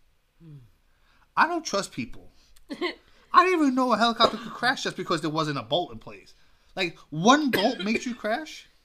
I 1.37 1.47
don't 1.47 1.65
trust 1.65 1.93
people. 1.93 2.33
I 2.71 3.45
didn't 3.45 3.61
even 3.61 3.75
know 3.77 3.93
a 3.93 3.97
helicopter 3.97 4.39
could 4.39 4.53
crash 4.53 4.83
just 4.83 4.97
because 4.97 5.21
there 5.21 5.31
wasn't 5.31 5.59
a 5.59 5.63
bolt 5.63 5.93
in 5.93 5.99
place. 5.99 6.35
Like 6.75 6.99
one 7.11 7.51
bolt 7.51 7.79
makes 7.79 8.07
you 8.07 8.15
crash. 8.17 8.67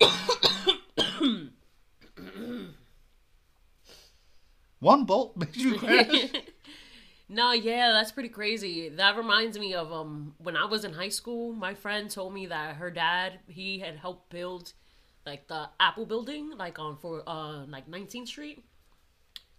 one 4.80 5.04
bolt 5.04 5.36
makes 5.36 5.56
you 5.56 5.74
crash. 5.78 6.30
No, 7.28 7.52
yeah, 7.52 7.92
that's 7.92 8.10
pretty 8.12 8.30
crazy. 8.30 8.88
That 8.88 9.16
reminds 9.16 9.58
me 9.58 9.74
of 9.74 9.92
um 9.92 10.34
when 10.38 10.56
I 10.56 10.64
was 10.64 10.84
in 10.84 10.94
high 10.94 11.10
school. 11.10 11.52
My 11.52 11.74
friend 11.74 12.10
told 12.10 12.32
me 12.32 12.46
that 12.46 12.76
her 12.76 12.90
dad 12.90 13.40
he 13.48 13.78
had 13.80 13.96
helped 13.96 14.30
build 14.30 14.72
like 15.26 15.46
the 15.48 15.68
Apple 15.78 16.06
building, 16.06 16.56
like 16.56 16.78
on 16.78 16.96
for 16.96 17.22
uh 17.26 17.66
like 17.66 17.90
19th 17.90 18.28
Street 18.28 18.64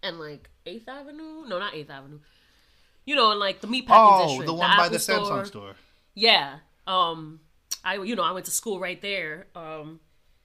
and 0.02 0.18
like 0.18 0.50
8th 0.66 0.88
Avenue. 0.88 1.46
No, 1.46 1.58
not 1.58 1.74
8th 1.74 1.90
Avenue. 1.90 2.18
You 3.04 3.14
know, 3.14 3.32
in 3.32 3.38
like 3.38 3.60
the 3.60 3.68
meatpacking 3.68 3.86
Oh, 3.90 4.26
district, 4.26 4.46
the 4.46 4.54
one 4.54 4.70
by 4.76 4.86
Apple 4.86 4.90
the 4.90 4.98
Samsung 4.98 5.46
store. 5.46 5.74
Yeah. 6.14 6.58
Um, 6.86 7.40
I 7.84 7.94
you 7.96 8.16
know 8.16 8.22
I 8.24 8.32
went 8.32 8.46
to 8.46 8.52
school 8.52 8.80
right 8.80 9.00
there. 9.00 9.46
Um, 9.54 10.00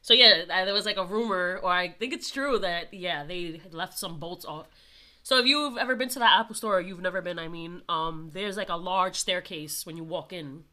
so 0.05 0.13
yeah, 0.13 0.45
there 0.45 0.71
was 0.71 0.85
like 0.85 0.97
a 0.97 1.03
rumor, 1.03 1.59
or 1.63 1.71
I 1.71 1.89
think 1.89 2.13
it's 2.13 2.29
true 2.29 2.59
that 2.59 2.93
yeah 2.93 3.23
they 3.23 3.59
left 3.71 3.97
some 3.97 4.19
bolts 4.19 4.45
off. 4.45 4.67
So 5.23 5.39
if 5.39 5.47
you've 5.47 5.79
ever 5.79 5.95
been 5.95 6.09
to 6.09 6.19
that 6.19 6.39
Apple 6.41 6.53
store, 6.53 6.77
or 6.77 6.79
you've 6.79 7.01
never 7.01 7.23
been, 7.23 7.39
I 7.39 7.47
mean, 7.47 7.81
um, 7.89 8.29
there's 8.31 8.55
like 8.55 8.69
a 8.69 8.75
large 8.75 9.15
staircase 9.15 9.83
when 9.83 9.97
you 9.97 10.03
walk 10.03 10.31
in. 10.31 10.65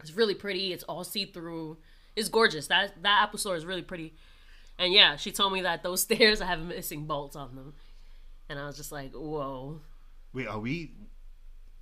It's 0.00 0.12
really 0.12 0.34
pretty. 0.34 0.74
It's 0.74 0.84
all 0.84 1.04
see 1.04 1.24
through. 1.24 1.78
It's 2.16 2.28
gorgeous. 2.28 2.66
That 2.66 3.02
that 3.02 3.22
Apple 3.22 3.38
store 3.38 3.56
is 3.56 3.64
really 3.64 3.80
pretty. 3.80 4.12
And 4.78 4.92
yeah, 4.92 5.16
she 5.16 5.32
told 5.32 5.54
me 5.54 5.62
that 5.62 5.82
those 5.82 6.02
stairs 6.08 6.42
have 6.42 6.60
missing 6.60 7.06
bolts 7.06 7.34
on 7.34 7.54
them, 7.56 7.72
and 8.50 8.58
I 8.58 8.66
was 8.66 8.76
just 8.76 8.92
like, 8.92 9.14
whoa. 9.14 9.80
Wait, 10.34 10.48
are 10.48 10.60
we? 10.60 10.92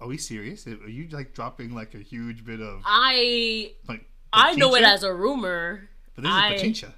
Are 0.01 0.07
we 0.07 0.17
serious? 0.17 0.65
Are 0.69 0.89
you 0.89 1.09
like 1.09 1.35
dropping 1.35 1.75
like 1.75 1.97
a 1.97 1.99
huge 1.99 2.45
bit 2.45 2.61
of 2.61 2.83
I 2.85 3.73
like? 3.89 4.05
I 4.33 4.55
know 4.55 4.77
it 4.77 4.85
as 4.85 5.03
a 5.03 5.13
rumor. 5.13 5.89
But 6.15 6.23
this 6.25 6.33
I- 6.33 6.55
is 6.55 6.63
Pachincha. 6.63 6.93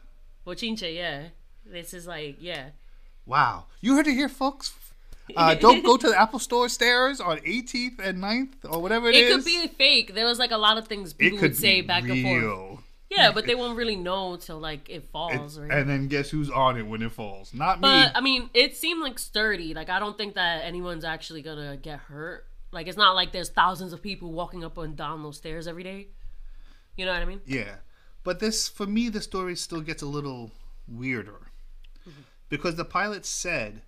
Bochincha, 0.47 0.95
yeah. 0.95 1.29
This 1.65 1.93
is 1.95 2.07
like, 2.07 2.37
yeah. 2.41 2.71
Wow, 3.25 3.65
you 3.81 3.97
heard 3.97 4.07
it 4.07 4.15
here, 4.15 4.29
folks. 4.29 4.73
Uh, 5.37 5.55
don't 5.57 5.85
go 5.85 5.97
to 5.97 6.07
the 6.09 6.17
Apple 6.17 6.39
Store 6.39 6.69
stairs 6.69 7.21
on 7.21 7.39
18th 7.39 7.99
and 7.99 8.23
9th 8.23 8.53
or 8.73 8.81
whatever 8.81 9.09
It 9.09 9.17
is. 9.17 9.31
It 9.31 9.35
could 9.35 9.45
be 9.45 9.67
fake. 9.77 10.15
There 10.15 10.25
was 10.25 10.39
like 10.39 10.53
a 10.53 10.57
lot 10.57 10.79
of 10.79 10.87
things 10.87 11.11
It 11.13 11.19
people 11.19 11.39
would 11.41 11.57
say 11.57 11.81
back 11.81 12.05
and 12.05 12.23
forth. 12.23 12.79
Yeah, 13.11 13.33
but 13.33 13.47
they 13.47 13.57
won't 13.57 13.77
really 13.77 13.97
know 13.97 14.37
till 14.37 14.61
like 14.61 14.89
it 14.89 14.93
It- 14.95 15.09
falls. 15.11 15.59
Right? 15.59 15.73
and 15.73 15.89
then 15.91 16.07
guess 16.07 16.31
who's 16.31 16.49
on 16.51 16.77
it 16.79 16.83
when 16.87 17.03
it 17.03 17.11
falls? 17.11 17.53
Not 17.53 17.79
me. 17.79 17.83
but 17.83 18.13
I 18.15 18.21
mean, 18.21 18.51
it 18.55 18.77
seemed 18.77 19.03
like 19.03 19.19
sturdy. 19.19 19.75
Like 19.75 19.89
I 19.91 19.99
don't 19.99 20.17
think 20.17 20.35
that 20.35 20.65
anyone's 20.65 21.05
actually 21.05 21.43
gonna 21.43 21.77
get 21.77 21.99
hurt. 21.99 22.47
Like 22.71 22.87
it's 22.87 22.97
not 22.97 23.17
like 23.17 23.33
there's 23.33 23.49
thousands 23.49 23.93
of 23.93 24.01
people 24.03 24.31
walking 24.33 24.65
up 24.65 24.79
and 24.79 24.95
down 24.97 25.25
those 25.25 25.39
stairs 25.39 25.67
every 25.67 25.83
day. 25.83 26.07
You 26.97 27.05
know 27.05 27.13
what 27.13 27.23
I 27.23 27.25
mean? 27.25 27.41
Yeah, 27.47 27.75
but 28.27 28.41
this 28.41 28.69
for 28.69 28.87
me 28.87 29.09
the 29.09 29.23
story 29.23 29.57
still 29.57 29.81
gets 29.81 30.03
a 30.03 30.07
little 30.17 30.51
weirder 30.87 31.41
because 32.49 32.75
the 32.77 32.85
pilot 32.85 33.25
said 33.25 33.83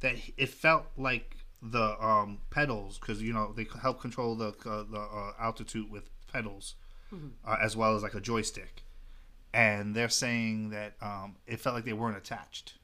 that 0.00 0.14
it 0.36 0.48
felt 0.48 0.84
like 0.96 1.36
the 1.60 1.86
um, 2.04 2.38
pedals 2.50 2.98
because 2.98 3.20
you 3.22 3.32
know 3.32 3.52
they 3.56 3.66
help 3.82 4.00
control 4.00 4.36
the 4.36 4.50
uh, 4.64 4.84
the 4.94 5.00
uh, 5.00 5.32
altitude 5.40 5.90
with 5.90 6.04
pedals 6.32 6.74
uh, 7.44 7.56
as 7.60 7.76
well 7.76 7.96
as 7.96 8.02
like 8.02 8.14
a 8.14 8.20
joystick, 8.20 8.82
and 9.52 9.94
they're 9.96 10.08
saying 10.24 10.70
that 10.70 10.92
um, 11.00 11.36
it 11.46 11.58
felt 11.58 11.74
like 11.74 11.84
they 11.84 11.92
weren't 11.94 12.16
attached. 12.16 12.74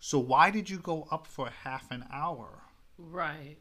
So 0.00 0.18
why 0.18 0.50
did 0.50 0.68
you 0.68 0.78
go 0.78 1.06
up 1.10 1.26
for 1.26 1.48
half 1.64 1.90
an 1.90 2.04
hour? 2.12 2.48
Right. 2.98 3.58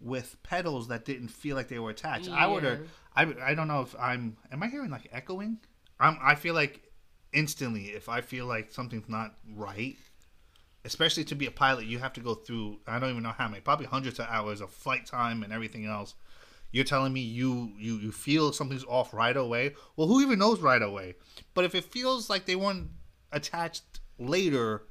with 0.00 0.42
pedals 0.42 0.88
that 0.88 1.04
didn't 1.04 1.28
feel 1.28 1.56
like 1.56 1.68
they 1.68 1.78
were 1.78 1.90
attached. 1.90 2.28
I 2.30 2.46
would 2.46 2.64
have. 2.64 2.80
I, 3.20 3.50
I 3.50 3.54
don't 3.54 3.68
know 3.68 3.82
if 3.82 3.94
I'm. 3.98 4.36
Am 4.50 4.62
I 4.62 4.68
hearing 4.68 4.90
like 4.90 5.08
echoing? 5.12 5.58
I'm. 5.98 6.18
I 6.22 6.34
feel 6.34 6.54
like 6.54 6.80
instantly 7.32 7.86
if 7.88 8.08
I 8.08 8.22
feel 8.22 8.46
like 8.46 8.72
something's 8.72 9.08
not 9.08 9.34
right, 9.54 9.96
especially 10.84 11.24
to 11.24 11.34
be 11.34 11.46
a 11.46 11.50
pilot, 11.50 11.84
you 11.86 11.98
have 11.98 12.14
to 12.14 12.20
go 12.20 12.34
through. 12.34 12.78
I 12.86 12.98
don't 12.98 13.10
even 13.10 13.22
know 13.22 13.34
how 13.36 13.48
many. 13.48 13.60
Probably 13.60 13.86
hundreds 13.86 14.18
of 14.18 14.26
hours 14.28 14.60
of 14.60 14.70
flight 14.70 15.04
time 15.04 15.42
and 15.42 15.52
everything 15.52 15.84
else. 15.86 16.14
You're 16.72 16.84
telling 16.84 17.12
me 17.12 17.20
you 17.20 17.72
you 17.76 17.96
you 17.96 18.12
feel 18.12 18.52
something's 18.52 18.84
off 18.84 19.12
right 19.12 19.36
away. 19.36 19.74
Well, 19.96 20.06
who 20.06 20.22
even 20.22 20.38
knows 20.38 20.60
right 20.60 20.82
away? 20.82 21.16
But 21.52 21.64
if 21.64 21.74
it 21.74 21.84
feels 21.84 22.30
like 22.30 22.46
they 22.46 22.56
weren't 22.56 22.90
attached 23.32 24.00
later, 24.18 24.84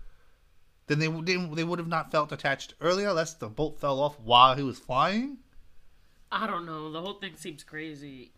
then 0.87 0.99
they 0.99 1.07
didn't. 1.07 1.55
They 1.55 1.63
would 1.63 1.79
have 1.79 1.87
not 1.87 2.11
felt 2.11 2.31
attached 2.31 2.75
earlier, 2.79 3.09
unless 3.09 3.33
the 3.33 3.47
bolt 3.47 3.79
fell 3.79 3.99
off 3.99 4.19
while 4.19 4.55
he 4.55 4.63
was 4.63 4.77
flying. 4.77 5.39
I 6.31 6.47
don't 6.47 6.65
know. 6.65 6.91
The 6.91 7.01
whole 7.01 7.13
thing 7.13 7.33
seems 7.35 7.63
crazy. 7.63 8.31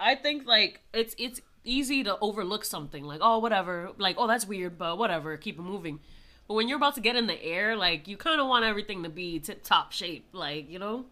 I 0.00 0.14
think 0.14 0.46
like 0.46 0.80
it's 0.92 1.14
it's 1.18 1.40
easy 1.64 2.04
to 2.04 2.16
overlook 2.20 2.64
something 2.64 3.04
like 3.04 3.18
oh 3.22 3.38
whatever 3.40 3.90
like 3.98 4.14
oh 4.16 4.26
that's 4.26 4.46
weird 4.46 4.78
but 4.78 4.96
whatever 4.96 5.36
keep 5.36 5.58
it 5.58 5.62
moving. 5.62 6.00
But 6.46 6.54
when 6.54 6.68
you're 6.68 6.78
about 6.78 6.94
to 6.94 7.02
get 7.02 7.14
in 7.14 7.26
the 7.26 7.42
air, 7.44 7.76
like 7.76 8.08
you 8.08 8.16
kind 8.16 8.40
of 8.40 8.46
want 8.46 8.64
everything 8.64 9.02
to 9.02 9.10
be 9.10 9.38
tip 9.38 9.62
top 9.62 9.92
shape, 9.92 10.26
like 10.32 10.70
you 10.70 10.78
know, 10.78 11.04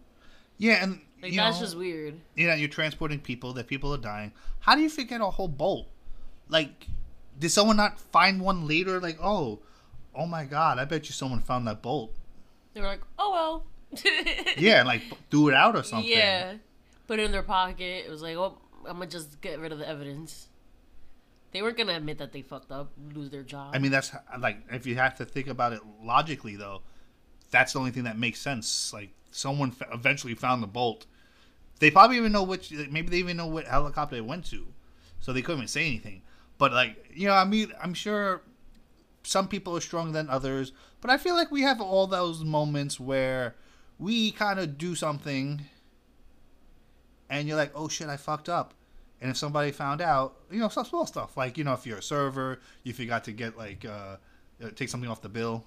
Yeah, 0.57 0.81
and 0.83 1.01
like 1.21 1.35
that's 1.35 1.57
know, 1.59 1.65
just 1.65 1.77
weird. 1.77 2.15
you 2.35 2.47
know, 2.47 2.55
you're 2.55 2.69
transporting 2.69 3.19
people. 3.19 3.53
That 3.53 3.67
people 3.67 3.93
are 3.93 3.99
dying. 3.99 4.31
How 4.61 4.73
do 4.73 4.81
you 4.81 4.89
forget 4.89 5.21
a 5.21 5.25
whole 5.25 5.47
bolt? 5.47 5.87
Like, 6.49 6.87
did 7.37 7.49
someone 7.51 7.77
not 7.77 7.99
find 7.99 8.41
one 8.41 8.67
later? 8.67 8.99
Like, 8.99 9.19
oh, 9.21 9.59
oh 10.15 10.25
my 10.25 10.45
god, 10.45 10.79
I 10.79 10.85
bet 10.85 11.07
you 11.07 11.13
someone 11.13 11.41
found 11.41 11.67
that 11.67 11.83
bolt. 11.83 12.15
They 12.73 12.81
were 12.81 12.87
like, 12.87 13.01
oh 13.19 13.31
well, 13.31 13.63
Yeah, 14.57 14.79
and 14.79 14.87
like 14.87 15.01
threw 15.29 15.49
it 15.49 15.53
out 15.53 15.75
or 15.75 15.83
something. 15.83 16.09
yeah, 16.09 16.55
put 17.07 17.19
it 17.19 17.23
in 17.23 17.31
their 17.31 17.43
pocket. 17.43 18.05
It 18.05 18.09
was 18.09 18.21
like, 18.21 18.35
oh, 18.35 18.57
I'm 18.85 18.97
gonna 18.97 19.07
just 19.07 19.39
get 19.41 19.59
rid 19.59 19.71
of 19.71 19.79
the 19.79 19.87
evidence. 19.87 20.47
They 21.51 21.61
weren't 21.61 21.77
gonna 21.77 21.95
admit 21.95 22.17
that 22.17 22.33
they 22.33 22.41
fucked 22.41 22.71
up, 22.71 22.91
lose 23.13 23.29
their 23.29 23.43
job. 23.43 23.71
I 23.73 23.79
mean, 23.79 23.91
that's 23.91 24.11
like 24.39 24.57
if 24.71 24.85
you 24.85 24.95
have 24.95 25.15
to 25.17 25.25
think 25.25 25.47
about 25.47 25.73
it 25.73 25.81
logically, 26.03 26.55
though, 26.55 26.81
that's 27.51 27.73
the 27.73 27.79
only 27.79 27.91
thing 27.91 28.03
that 28.03 28.17
makes 28.17 28.39
sense. 28.39 28.91
Like 28.93 29.09
someone 29.31 29.73
f- 29.79 29.87
eventually 29.93 30.35
found 30.35 30.61
the 30.61 30.67
bolt. 30.67 31.05
They 31.79 31.91
probably 31.91 32.17
even 32.17 32.31
know 32.31 32.43
which. 32.43 32.71
Maybe 32.71 33.09
they 33.09 33.17
even 33.17 33.37
know 33.37 33.47
what 33.47 33.65
helicopter 33.65 34.15
it 34.17 34.25
went 34.25 34.45
to, 34.47 34.67
so 35.19 35.31
they 35.31 35.41
couldn't 35.41 35.59
even 35.59 35.67
say 35.67 35.85
anything. 35.87 36.23
But 36.57 36.73
like 36.73 37.11
you 37.13 37.27
know, 37.27 37.35
I 37.35 37.45
mean, 37.45 37.71
I'm 37.81 37.93
sure 37.93 38.41
some 39.23 39.47
people 39.47 39.75
are 39.77 39.81
stronger 39.81 40.11
than 40.11 40.29
others, 40.29 40.71
but 41.01 41.11
I 41.11 41.17
feel 41.17 41.35
like 41.35 41.51
we 41.51 41.61
have 41.61 41.79
all 41.79 42.07
those 42.07 42.43
moments 42.43 42.99
where 42.99 43.55
we 43.99 44.31
kind 44.31 44.59
of 44.59 44.77
do 44.77 44.95
something, 44.95 45.61
and 47.29 47.47
you're 47.47 47.57
like, 47.57 47.71
oh 47.75 47.87
shit, 47.87 48.07
I 48.07 48.17
fucked 48.17 48.49
up. 48.49 48.73
And 49.19 49.31
if 49.31 49.37
somebody 49.37 49.71
found 49.71 50.01
out, 50.01 50.37
you 50.51 50.59
know, 50.59 50.69
some 50.69 50.85
small 50.85 51.05
stuff 51.07 51.35
like 51.35 51.57
you 51.57 51.63
know, 51.63 51.73
if 51.73 51.85
you're 51.85 51.97
a 51.97 52.03
server, 52.03 52.59
you 52.83 52.93
forgot 52.93 53.23
to 53.25 53.31
get 53.31 53.57
like 53.57 53.83
uh, 53.85 54.17
uh, 54.63 54.69
take 54.75 54.89
something 54.89 55.09
off 55.09 55.21
the 55.21 55.29
bill, 55.29 55.63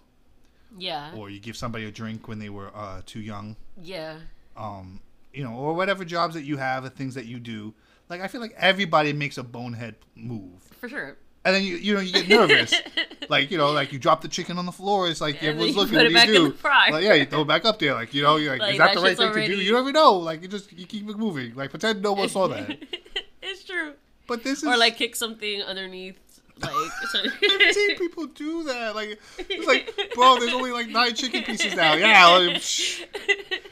yeah, 0.79 1.13
or 1.17 1.31
you 1.31 1.41
give 1.41 1.57
somebody 1.57 1.85
a 1.87 1.91
drink 1.91 2.29
when 2.29 2.39
they 2.39 2.49
were 2.49 2.71
uh, 2.75 3.03
too 3.07 3.21
young, 3.21 3.57
yeah, 3.83 4.19
um, 4.57 5.01
you 5.33 5.43
know, 5.43 5.55
or 5.55 5.75
whatever 5.75 6.05
jobs 6.05 6.35
that 6.35 6.43
you 6.45 6.59
have, 6.59 6.85
the 6.85 6.91
things 6.91 7.15
that 7.17 7.27
you 7.27 7.41
do. 7.41 7.75
Like 8.09 8.21
I 8.21 8.29
feel 8.29 8.41
like 8.41 8.55
everybody 8.57 9.13
makes 9.13 9.37
a 9.39 9.43
bonehead 9.43 9.97
move, 10.15 10.63
for 10.79 10.89
sure. 10.89 11.17
And 11.44 11.54
then 11.54 11.62
you 11.62 11.76
you 11.76 11.94
know 11.94 12.00
you 12.00 12.12
get 12.12 12.28
nervous, 12.28 12.75
like 13.28 13.50
you 13.50 13.59
know, 13.59 13.70
like 13.73 13.92
you 13.92 13.99
drop 13.99 14.20
the 14.20 14.28
chicken 14.28 14.59
on 14.59 14.66
the 14.66 14.73
floor. 14.73 15.09
It's 15.09 15.20
like 15.20 15.37
And 15.42 15.49
everyone's 15.50 15.76
looking. 15.76 15.94
put 15.94 16.02
What 16.04 16.06
it 16.06 16.14
back 16.14 16.26
do 16.26 16.32
you 16.32 16.38
in 16.38 16.44
do? 16.47 16.52
the 16.52 16.59
fryer. 16.59 16.92
Like, 16.92 17.04
yeah, 17.04 17.14
you 17.14 17.25
throw 17.26 17.42
it 17.42 17.49
back 17.49 17.64
up 17.64 17.78
there. 17.78 17.94
Like 17.94 18.12
you 18.14 18.23
know, 18.23 18.37
you're 18.37 18.52
like, 18.52 18.61
Like, 18.61 18.73
is 18.73 18.78
that, 18.78 18.94
that 18.94 19.00
the 19.00 19.02
right 19.06 19.16
thing 19.16 19.32
to 19.32 19.47
do? 19.47 19.56
You 19.62 19.73
don't 19.73 19.82
even 19.82 19.92
know. 19.94 20.14
Like 20.14 20.42
you 20.42 20.49
just 20.49 20.73
you 20.73 20.87
keep 20.87 21.09
it 21.09 21.16
moving. 21.16 21.54
Like 21.54 21.70
pretend 21.70 22.02
no 22.02 22.12
one 22.12 22.28
saw 22.28 22.49
that. 22.49 22.78
it's 23.42 23.64
true. 23.64 23.92
But 24.26 24.44
this 24.44 24.59
is 24.59 24.64
Or 24.68 24.76
like 24.76 24.97
kick 24.97 25.16
something 25.16 25.61
underneath, 25.62 26.18
like. 26.61 27.73
seen 27.73 27.97
people 27.97 28.26
do 28.26 28.62
that. 28.64 28.94
Like 28.94 29.18
it's 29.38 29.66
like, 29.66 30.12
bro, 30.14 30.38
there's 30.38 30.52
only 30.52 30.73
like 30.73 30.88
nine 30.88 31.14
chicken 31.14 31.42
pieces 31.42 31.75
now. 31.75 31.94
Yeah, 31.94 32.26
like, 32.26 32.62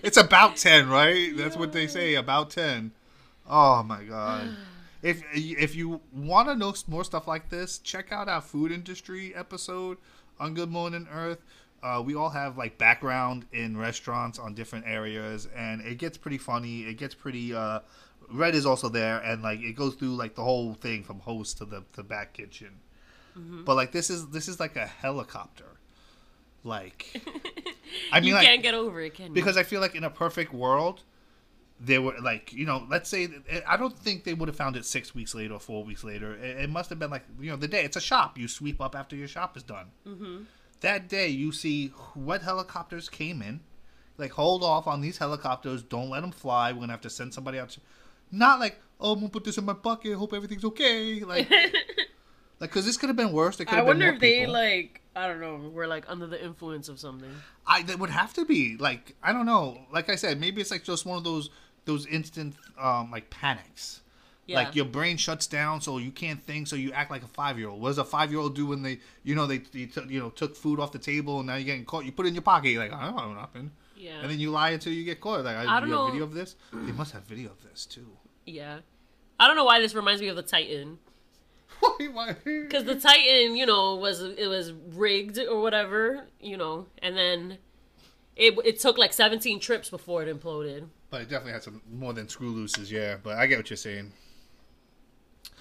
it's 0.03 0.17
about 0.17 0.57
ten, 0.57 0.89
right? 0.89 1.37
That's 1.37 1.57
what 1.57 1.73
they 1.73 1.87
say, 1.87 2.15
about 2.15 2.51
ten. 2.51 2.93
Oh 3.49 3.83
my 3.83 4.03
god. 4.05 4.57
if 5.03 5.23
if 5.33 5.75
you 5.75 6.01
want 6.13 6.49
to 6.49 6.55
know 6.55 6.75
more 6.87 7.05
stuff 7.05 7.29
like 7.29 7.49
this, 7.51 7.79
check 7.79 8.13
out 8.13 8.29
our 8.29 8.41
food 8.41 8.73
industry 8.73 9.35
episode 9.35 9.99
on 10.41 10.55
Good 10.55 10.71
Morning 10.71 11.07
Earth. 11.13 11.43
Uh, 11.83 12.03
we 12.05 12.15
all 12.15 12.31
have 12.31 12.59
like 12.59 12.77
background 12.79 13.47
in 13.53 13.77
restaurants 13.77 14.39
on 14.39 14.55
different 14.55 14.85
areas, 14.87 15.49
and 15.55 15.81
it 15.83 15.99
gets 15.99 16.19
pretty 16.19 16.39
funny. 16.39 16.83
It 16.83 16.99
gets 16.99 17.15
pretty. 17.15 17.55
Uh, 17.55 17.81
Red 18.31 18.55
is 18.55 18.67
also 18.67 18.89
there, 18.89 19.19
and 19.19 19.43
like 19.43 19.61
it 19.61 19.77
goes 19.77 19.95
through 19.95 20.17
like 20.17 20.35
the 20.35 20.43
whole 20.43 20.75
thing 20.75 21.05
from 21.05 21.21
host 21.21 21.59
to 21.59 21.65
the 21.65 21.85
the 21.93 22.03
back 22.03 22.33
kitchen. 22.33 22.81
But 23.65 23.77
like 23.77 23.93
this 23.93 24.11
is 24.11 24.31
this 24.31 24.49
is 24.49 24.59
like 24.59 24.75
a 24.75 24.87
helicopter. 24.87 25.77
Like, 26.65 27.07
I 28.13 28.19
mean, 28.19 28.31
you 28.31 28.35
like, 28.35 28.45
can't 28.45 28.63
get 28.63 28.75
over 28.75 29.01
it, 29.01 29.15
can 29.15 29.29
you? 29.29 29.33
because 29.33 29.57
I 29.57 29.63
feel 29.63 29.81
like 29.81 29.95
in 29.95 30.03
a 30.03 30.11
perfect 30.11 30.53
world, 30.53 31.03
they 31.81 31.99
were 31.99 32.15
like, 32.21 32.53
you 32.53 32.67
know, 32.67 32.87
let's 32.89 33.09
say 33.09 33.29
I 33.67 33.77
don't 33.77 33.97
think 33.97 34.25
they 34.25 34.35
would 34.35 34.49
have 34.49 34.57
found 34.57 34.77
it 34.77 34.85
six 34.85 35.15
weeks 35.15 35.35
later 35.35 35.55
or 35.55 35.61
four 35.61 35.85
weeks 35.85 36.03
later. 36.03 36.35
It, 36.35 36.65
it 36.65 36.71
must 36.71 36.91
have 36.91 36.99
been 36.99 37.11
like, 37.11 37.25
you 37.41 37.51
know, 37.51 37.57
the 37.57 37.69
day 37.69 37.85
it's 37.85 37.97
a 37.97 38.01
shop. 38.01 38.37
You 38.37 38.49
sweep 38.49 38.81
up 38.81 38.97
after 38.97 39.15
your 39.15 39.29
shop 39.29 39.57
is 39.57 39.63
done. 39.63 39.87
Mm-hmm. 40.07 40.43
That 40.81 41.09
day, 41.09 41.29
you 41.29 41.53
see 41.53 41.89
what 42.15 42.43
helicopters 42.43 43.09
came 43.09 43.43
in. 43.43 43.61
Like, 44.17 44.33
hold 44.33 44.65
off 44.65 44.87
on 44.87 45.01
these 45.01 45.19
helicopters. 45.19 45.83
Don't 45.83 46.11
let 46.11 46.21
them 46.21 46.33
fly. 46.33 46.73
We're 46.73 46.81
gonna 46.81 46.93
have 46.93 47.01
to 47.03 47.11
send 47.11 47.35
somebody 47.35 47.59
out. 47.59 47.71
To... 47.71 47.81
Not 48.33 48.59
like, 48.59 48.81
oh, 49.01 49.13
I'm 49.13 49.21
gonna 49.21 49.31
put 49.31 49.45
this 49.45 49.59
in 49.59 49.65
my 49.65 49.75
pocket. 49.75 50.17
Hope 50.17 50.33
everything's 50.33 50.65
okay. 50.65 51.21
Like, 51.21 51.49
like, 52.61 52.71
because 52.71 52.85
this 52.85 52.97
could 52.97 53.09
have 53.09 53.17
been 53.17 53.33
worse. 53.33 53.61
It 53.61 53.67
could 53.67 53.79
I 53.79 53.83
wonder 53.83 54.09
if 54.09 54.21
they 54.21 54.41
people. 54.41 54.55
like 54.55 55.03
I 55.15 55.27
don't 55.27 55.41
know, 55.41 55.71
were 55.71 55.87
like 55.87 56.05
under 56.09 56.27
the 56.27 56.43
influence 56.45 56.89
of 56.89 57.01
something. 57.01 57.31
I 57.67 57.83
that 57.83 57.99
would 57.99 58.11
have 58.11 58.35
to 58.35 58.45
be 58.45 58.77
like 58.77 59.17
I 59.23 59.33
don't 59.33 59.47
know. 59.47 59.87
Like 59.93 60.09
I 60.09 60.15
said, 60.15 60.41
maybe 60.41 60.61
it's 60.61 60.71
like 60.71 60.85
just 60.85 61.07
one 61.07 61.19
of 61.19 61.25
those 61.25 61.51
those 61.89 62.07
instant 62.07 62.55
um 62.79 63.11
like 63.11 63.29
panics. 63.31 64.03
Yeah. 64.47 64.57
Like 64.57 64.75
your 64.75 64.87
brain 64.87 65.19
shuts 65.19 65.47
down, 65.47 65.83
so 65.83 65.99
you 65.99 66.11
can't 66.11 66.43
think, 66.43 66.69
so 66.69 66.77
you 66.77 66.91
act 66.93 67.11
like 67.11 67.23
a 67.23 67.27
five 67.27 67.59
year 67.59 67.69
old. 67.69 67.83
What 67.83 67.89
does 67.91 67.99
a 67.99 68.05
five 68.05 68.31
year 68.31 68.41
old 68.41 68.55
do 68.55 68.65
when 68.65 68.81
they, 68.81 68.99
you 69.23 69.35
know, 69.35 69.47
they, 69.47 69.59
they 69.59 69.85
took 69.85 70.09
you 70.09 70.21
know 70.21 70.31
took 70.31 70.57
food 70.57 70.81
off 70.81 70.91
the 70.91 70.99
table 70.99 71.39
and 71.39 71.49
now 71.49 71.57
you're 71.57 71.65
getting 71.65 71.85
caught? 71.85 72.07
You 72.07 72.13
put 72.13 72.25
it 72.25 72.31
in 72.31 72.35
your 72.35 72.43
pocket. 72.43 72.71
You're 72.71 72.83
like 72.83 72.93
I 72.93 73.07
don't 73.07 73.17
know 73.17 73.29
what 73.29 73.39
happened. 73.39 73.73
Yeah. 73.97 74.21
And 74.23 74.31
then 74.31 74.39
you 74.39 74.51
lie 74.51 74.71
until 74.71 74.93
you 74.93 75.05
get 75.05 75.21
caught. 75.21 75.45
Like 75.45 75.57
I, 75.57 75.77
I 75.77 75.81
don't 75.81 75.89
you 75.89 75.95
have 75.95 76.05
know. 76.05 76.07
video 76.07 76.25
of 76.25 76.33
this. 76.33 76.57
They 76.73 76.93
must 76.93 77.13
have 77.13 77.25
video 77.25 77.51
of 77.51 77.63
this 77.69 77.85
too. 77.85 78.07
Yeah. 78.47 78.79
I 79.41 79.47
don't 79.47 79.57
know 79.57 79.65
why 79.65 79.81
this 79.81 79.95
reminds 79.95 80.23
me 80.23 80.29
of 80.29 80.37
the 80.37 80.43
Titan. 80.43 80.99
Because 82.45 82.85
the 82.85 82.97
Titan, 82.97 83.57
you 83.57 83.67
know, 83.67 83.97
was 83.97 84.21
it 84.23 84.49
was 84.49 84.73
rigged 84.73 85.39
or 85.39 85.61
whatever, 85.61 86.27
you 86.41 86.57
know, 86.57 86.87
and 87.03 87.17
then 87.17 87.59
it 88.39 88.57
it 88.65 88.81
took 88.81 88.97
like 88.97 89.13
17 89.13 89.61
trips 89.61 89.91
before 89.91 90.23
it 90.23 90.41
imploded. 90.41 90.87
But 91.11 91.23
it 91.23 91.29
definitely 91.29 91.53
had 91.53 91.65
some 91.65 91.83
more 91.93 92.13
than 92.13 92.29
screw 92.29 92.51
looses. 92.51 92.91
Yeah, 92.91 93.17
but 93.23 93.37
I 93.37 93.47
get 93.47 93.59
what 93.59 93.69
you're 93.69 93.77
saying. 93.77 94.13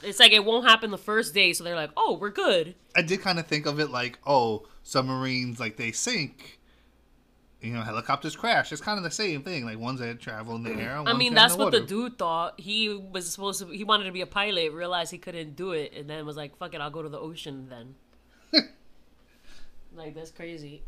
It's 0.04 0.20
like 0.20 0.32
it 0.32 0.46
won't 0.46 0.68
happen 0.68 0.92
the 0.92 0.98
first 0.98 1.34
day, 1.34 1.54
so 1.54 1.64
they're 1.64 1.76
like, 1.76 1.90
"Oh, 1.98 2.18
we're 2.20 2.30
good." 2.30 2.76
I 2.96 3.02
did 3.02 3.22
kind 3.22 3.40
of 3.40 3.48
think 3.48 3.66
of 3.66 3.80
it 3.80 3.90
like, 3.90 4.20
oh, 4.26 4.68
submarines 4.84 5.60
like 5.60 5.78
they 5.78 5.92
sink. 5.92 6.60
You 7.62 7.74
know, 7.74 7.82
helicopters 7.82 8.36
crash. 8.36 8.72
It's 8.72 8.82
kind 8.82 9.00
of 9.00 9.04
the 9.04 9.10
same 9.10 9.42
thing. 9.42 9.66
Like 9.66 9.80
ones 9.80 10.00
that 10.00 10.20
travel 10.20 10.56
in 10.56 10.64
the 10.64 10.74
air. 10.74 10.98
I 11.00 11.14
mean, 11.14 11.34
that's 11.34 11.56
what 11.56 11.72
the 11.72 11.80
dude 11.80 12.20
thought. 12.20 12.60
He 12.60 12.90
was 12.90 13.32
supposed 13.32 13.60
to. 13.62 13.70
He 13.70 13.84
wanted 13.84 14.04
to 14.04 14.12
be 14.12 14.22
a 14.22 14.28
pilot, 14.28 14.72
realized 14.74 15.12
he 15.12 15.18
couldn't 15.18 15.56
do 15.56 15.72
it, 15.72 15.94
and 15.98 16.08
then 16.08 16.24
was 16.28 16.38
like, 16.38 16.56
"Fuck 16.58 16.76
it, 16.76 16.82
I'll 16.82 16.92
go 16.92 17.02
to 17.02 17.10
the 17.10 17.20
ocean 17.20 17.68
then." 17.70 17.96
like 19.96 20.14
that's 20.14 20.32
crazy. 20.32 20.84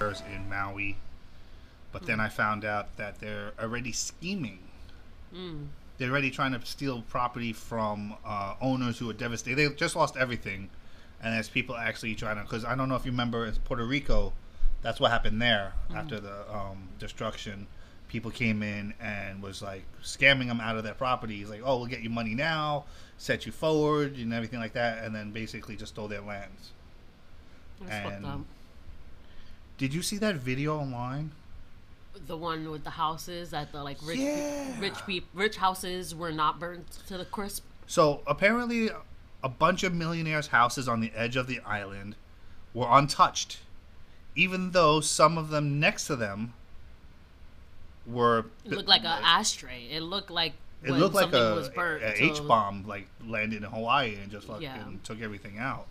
In 0.00 0.48
Maui, 0.48 0.96
but 1.92 2.04
then 2.06 2.20
I 2.20 2.28
found 2.28 2.64
out 2.64 2.96
that 2.96 3.18
they're 3.20 3.52
already 3.60 3.92
scheming. 3.92 4.58
They're 5.98 6.10
already 6.10 6.30
trying 6.30 6.52
to 6.58 6.64
steal 6.66 7.02
property 7.02 7.52
from 7.52 8.14
uh, 8.24 8.54
owners 8.60 8.98
who 8.98 9.08
are 9.10 9.14
devastated. 9.14 9.56
They 9.56 9.74
just 9.74 9.96
lost 9.96 10.16
everything, 10.16 10.68
and 11.22 11.34
there's 11.34 11.48
people 11.48 11.76
actually 11.76 12.14
trying 12.14 12.36
to. 12.36 12.42
Because 12.42 12.64
I 12.64 12.74
don't 12.74 12.88
know 12.88 12.96
if 12.96 13.04
you 13.04 13.10
remember, 13.10 13.46
it's 13.46 13.58
Puerto 13.58 13.84
Rico. 13.84 14.32
That's 14.82 15.00
what 15.00 15.10
happened 15.10 15.40
there 15.42 15.72
after 15.94 16.20
the 16.20 16.54
um, 16.54 16.88
destruction. 16.98 17.66
People 18.08 18.30
came 18.30 18.62
in 18.62 18.94
and 19.00 19.42
was 19.42 19.60
like 19.62 19.84
scamming 20.02 20.46
them 20.46 20.60
out 20.60 20.76
of 20.76 20.84
their 20.84 20.94
properties. 20.94 21.50
Like, 21.50 21.62
oh, 21.64 21.78
we'll 21.78 21.86
get 21.86 22.00
you 22.00 22.10
money 22.10 22.34
now, 22.34 22.84
set 23.18 23.44
you 23.46 23.52
forward, 23.52 24.16
and 24.16 24.32
everything 24.32 24.60
like 24.60 24.74
that, 24.74 25.02
and 25.02 25.14
then 25.14 25.32
basically 25.32 25.76
just 25.76 25.94
stole 25.94 26.08
their 26.08 26.20
lands. 26.20 26.70
That's 27.80 28.02
fucked 28.04 28.16
And- 28.16 28.26
up. 28.26 28.40
Did 29.78 29.92
you 29.92 30.02
see 30.02 30.16
that 30.18 30.36
video 30.36 30.78
online? 30.78 31.32
The 32.26 32.36
one 32.36 32.70
with 32.70 32.82
the 32.84 32.90
houses 32.90 33.50
that 33.50 33.72
the 33.72 33.84
like 33.84 33.98
rich, 34.02 34.18
Yeah. 34.18 34.80
rich 34.80 34.94
people, 35.06 35.28
rich 35.34 35.56
houses 35.56 36.14
were 36.14 36.32
not 36.32 36.58
burnt 36.58 36.90
to 37.08 37.18
the 37.18 37.24
crisp. 37.26 37.64
So 37.86 38.22
apparently, 38.26 38.90
a 39.42 39.48
bunch 39.48 39.82
of 39.84 39.92
millionaires' 39.94 40.48
houses 40.48 40.88
on 40.88 41.00
the 41.00 41.12
edge 41.14 41.36
of 41.36 41.46
the 41.46 41.60
island 41.60 42.16
were 42.72 42.86
untouched, 42.90 43.58
even 44.34 44.70
though 44.72 45.00
some 45.00 45.36
of 45.36 45.50
them 45.50 45.78
next 45.78 46.06
to 46.06 46.16
them 46.16 46.54
were. 48.06 48.46
It 48.64 48.72
looked 48.72 48.88
like 48.88 49.02
an 49.02 49.22
ashtray. 49.22 49.84
It 49.90 50.00
looked 50.00 50.30
like 50.30 50.54
It 50.82 50.92
looked 50.92 51.14
like 51.14 51.24
something 51.24 51.40
a, 51.40 51.54
was 51.54 51.68
burnt. 51.68 52.02
a 52.02 52.14
to- 52.14 52.22
H 52.24 52.46
bomb 52.48 52.86
like 52.86 53.08
landed 53.24 53.62
in 53.62 53.70
Hawaii 53.70 54.16
and 54.16 54.30
just 54.32 54.46
fucking 54.46 54.62
Yeah. 54.62 54.84
took 55.04 55.20
everything 55.20 55.58
out. 55.58 55.86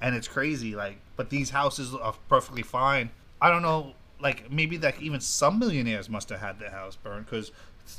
And 0.00 0.14
it's 0.14 0.28
crazy, 0.28 0.76
like, 0.76 0.98
but 1.16 1.30
these 1.30 1.50
houses 1.50 1.94
are 1.94 2.14
perfectly 2.28 2.62
fine. 2.62 3.10
I 3.42 3.50
don't 3.50 3.62
know, 3.62 3.94
like 4.20 4.50
maybe 4.50 4.78
like 4.78 5.00
even 5.02 5.20
some 5.20 5.58
millionaires 5.58 6.08
must 6.08 6.28
have 6.28 6.40
had 6.40 6.58
their 6.60 6.70
house 6.70 6.96
burned 6.96 7.26
because 7.26 7.50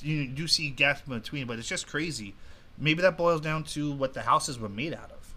you 0.01 0.27
do 0.27 0.47
see 0.47 0.69
gaps 0.69 1.01
in 1.07 1.13
between, 1.13 1.47
but 1.47 1.59
it's 1.59 1.67
just 1.67 1.87
crazy. 1.87 2.35
Maybe 2.77 3.01
that 3.01 3.17
boils 3.17 3.41
down 3.41 3.63
to 3.65 3.91
what 3.91 4.13
the 4.13 4.21
houses 4.21 4.57
were 4.59 4.69
made 4.69 4.93
out 4.93 5.11
of. 5.11 5.33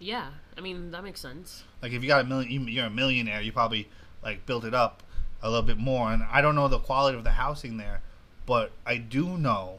Yeah, 0.00 0.28
I 0.56 0.60
mean 0.60 0.90
that 0.92 1.02
makes 1.04 1.20
sense. 1.20 1.64
Like 1.82 1.92
if 1.92 2.02
you 2.02 2.08
got 2.08 2.20
a 2.24 2.24
million, 2.24 2.50
you- 2.50 2.66
you're 2.72 2.86
a 2.86 2.90
millionaire, 2.90 3.40
you 3.40 3.52
probably 3.52 3.88
like 4.22 4.46
built 4.46 4.64
it 4.64 4.74
up 4.74 5.02
a 5.42 5.48
little 5.48 5.64
bit 5.64 5.78
more. 5.78 6.12
And 6.12 6.22
I 6.24 6.40
don't 6.40 6.54
know 6.54 6.68
the 6.68 6.78
quality 6.78 7.16
of 7.16 7.24
the 7.24 7.32
housing 7.32 7.76
there, 7.76 8.02
but 8.46 8.72
I 8.86 8.96
do 8.96 9.36
know 9.36 9.78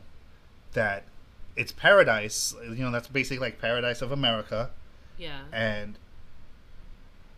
that 0.74 1.04
it's 1.56 1.72
paradise. 1.72 2.54
You 2.63 2.76
know, 2.76 2.91
that's 2.91 3.08
basically 3.08 3.39
like 3.39 3.60
paradise 3.60 4.02
of 4.02 4.12
America, 4.12 4.72
Yeah. 5.19 5.41
and 5.51 5.99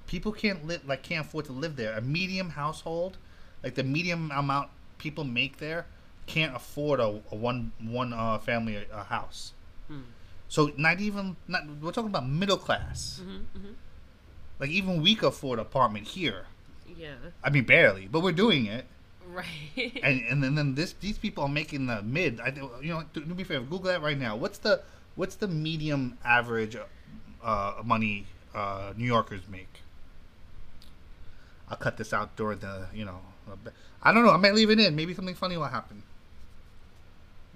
people 0.06 0.32
can't 0.32 0.68
live 0.68 0.86
like 0.86 1.04
can't 1.04 1.26
afford 1.26 1.46
to 1.46 1.52
live 1.54 1.76
there. 1.76 1.98
A 1.98 2.02
medium 2.02 2.52
household, 2.52 3.18
like 3.64 3.76
the 3.76 3.84
medium 3.84 4.32
amount 4.32 4.70
people 4.98 5.24
make 5.24 5.58
there, 5.58 5.86
can't 6.28 6.56
afford 6.56 7.00
a, 7.00 7.22
a 7.32 7.36
one 7.36 7.72
one 7.80 8.14
uh, 8.14 8.38
family 8.38 8.86
uh, 8.94 9.04
house. 9.06 9.54
So 10.48 10.72
not 10.76 11.00
even 11.00 11.38
not 11.48 11.64
we're 11.82 11.94
talking 11.94 12.10
about 12.10 12.28
middle 12.28 12.58
class. 12.58 13.22
Like 14.60 14.70
even 14.70 15.02
we 15.02 15.16
could 15.16 15.30
afford 15.30 15.60
an 15.60 15.66
apartment 15.66 16.08
here. 16.08 16.46
Yeah. 16.98 17.16
I 17.42 17.50
mean 17.50 17.64
barely, 17.64 18.08
but 18.08 18.20
we're 18.20 18.34
doing 18.34 18.66
it. 18.66 18.86
Right. 19.26 20.00
And 20.04 20.22
and 20.30 20.44
then, 20.44 20.56
then 20.56 20.76
this 20.76 20.94
these 21.00 21.18
people 21.18 21.46
are 21.46 21.50
making 21.50 21.88
the 21.88 22.02
mid. 22.04 22.42
I 22.42 22.54
you 22.82 22.94
know 22.94 23.04
do, 23.14 23.22
do 23.22 23.34
me 23.34 23.44
a 23.44 23.46
favor, 23.46 23.64
Google 23.64 23.92
that 23.92 24.02
right 24.02 24.20
now. 24.20 24.36
What's 24.36 24.58
the 24.58 24.82
what's 25.16 25.36
the 25.36 25.48
medium 25.48 26.18
average 26.24 26.76
uh, 27.44 27.82
money 27.84 28.26
uh, 28.54 28.94
New 28.96 29.06
Yorkers 29.06 29.42
make? 29.50 29.82
I'll 31.70 31.78
cut 31.78 31.98
this 31.98 32.14
out 32.14 32.36
during 32.36 32.60
the 32.60 32.88
you 32.94 33.06
know. 33.06 33.20
I 34.04 34.14
don't 34.14 34.26
know. 34.26 34.32
I 34.32 34.38
might 34.38 34.54
leave 34.54 34.70
it 34.70 34.80
in. 34.80 34.96
Maybe 34.96 35.14
something 35.14 35.36
funny 35.36 35.58
will 35.58 35.66
happen. 35.66 36.04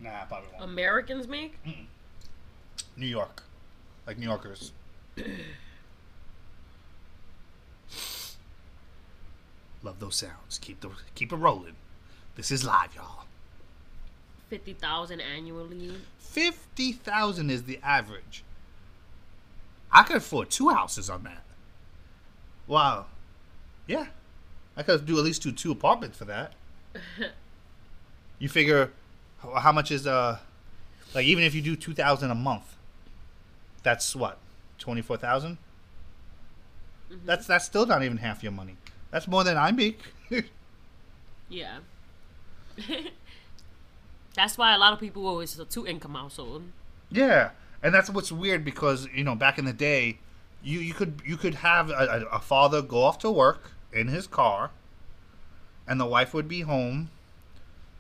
Nah, 0.02 0.26
probably 0.26 0.50
won't. 0.52 0.64
Americans 0.64 1.28
make? 1.28 1.58
New 2.98 3.06
York, 3.08 3.44
like 4.08 4.18
New 4.18 4.26
Yorkers. 4.26 4.72
Love 9.84 10.00
those 10.00 10.16
sounds. 10.16 10.60
Keep 10.62 10.82
the 10.82 10.90
keep 11.14 11.32
it 11.32 11.36
rolling. 11.36 11.76
This 12.36 12.52
is 12.52 12.66
live, 12.66 12.96
y'all. 12.96 13.26
50,000 14.50 15.22
annually. 15.22 15.92
Fifty 16.20 16.92
thousand 16.92 17.50
is 17.50 17.64
the 17.64 17.80
average. 17.84 18.44
I 19.96 20.04
could 20.04 20.18
afford 20.18 20.50
two 20.50 20.70
houses 20.70 21.10
on 21.10 21.24
that. 21.24 21.44
Wow. 22.68 23.06
Yeah, 23.88 24.08
I 24.76 24.84
could 24.84 25.06
do 25.06 25.18
at 25.18 25.24
least 25.24 25.42
do 25.42 25.52
two 25.52 25.72
apartments 25.72 26.18
for 26.18 26.26
that. 26.26 26.54
you 28.40 28.50
figure 28.50 28.92
how 29.40 29.72
much 29.72 29.92
is 29.92 30.06
uh 30.06 30.40
like 31.14 31.26
even 31.26 31.44
if 31.44 31.56
you 31.56 31.62
do 31.62 31.76
two 31.76 31.94
thousand 31.94 32.30
a 32.30 32.36
month, 32.36 32.76
that's 33.84 34.16
what 34.16 34.38
twenty 34.80 35.02
four 35.02 35.18
That's 37.26 37.48
that's 37.48 37.66
still 37.66 37.86
not 37.86 38.04
even 38.04 38.18
half 38.18 38.44
your 38.44 38.52
money. 38.52 38.76
That's 39.12 39.28
more 39.28 39.44
than 39.44 39.58
I 39.58 39.72
make. 39.72 40.00
Yeah. 41.48 41.78
That's 44.34 44.58
why 44.58 44.74
a 44.74 44.78
lot 44.78 44.94
of 44.94 45.00
people 45.00 45.28
always 45.28 45.58
a 45.60 45.66
two 45.66 45.86
income 45.88 46.16
household. 46.16 46.64
Yeah, 47.12 47.52
and 47.86 47.94
that's 47.94 48.10
what's 48.10 48.32
weird 48.32 48.66
because 48.66 49.08
you 49.14 49.24
know 49.24 49.36
back 49.36 49.60
in 49.60 49.66
the 49.66 49.72
day, 49.72 50.18
you 50.64 50.80
you 50.80 50.96
could 50.96 51.22
you 51.24 51.38
could 51.38 51.54
have 51.54 51.92
a, 51.92 52.26
a, 52.32 52.40
father 52.40 52.82
go 52.82 53.04
off 53.04 53.20
to 53.20 53.30
work 53.30 53.74
in 53.94 54.08
his 54.08 54.26
car, 54.26 54.72
and 55.88 56.00
the 56.00 56.06
wife 56.06 56.34
would 56.34 56.48
be 56.48 56.62
home, 56.62 57.12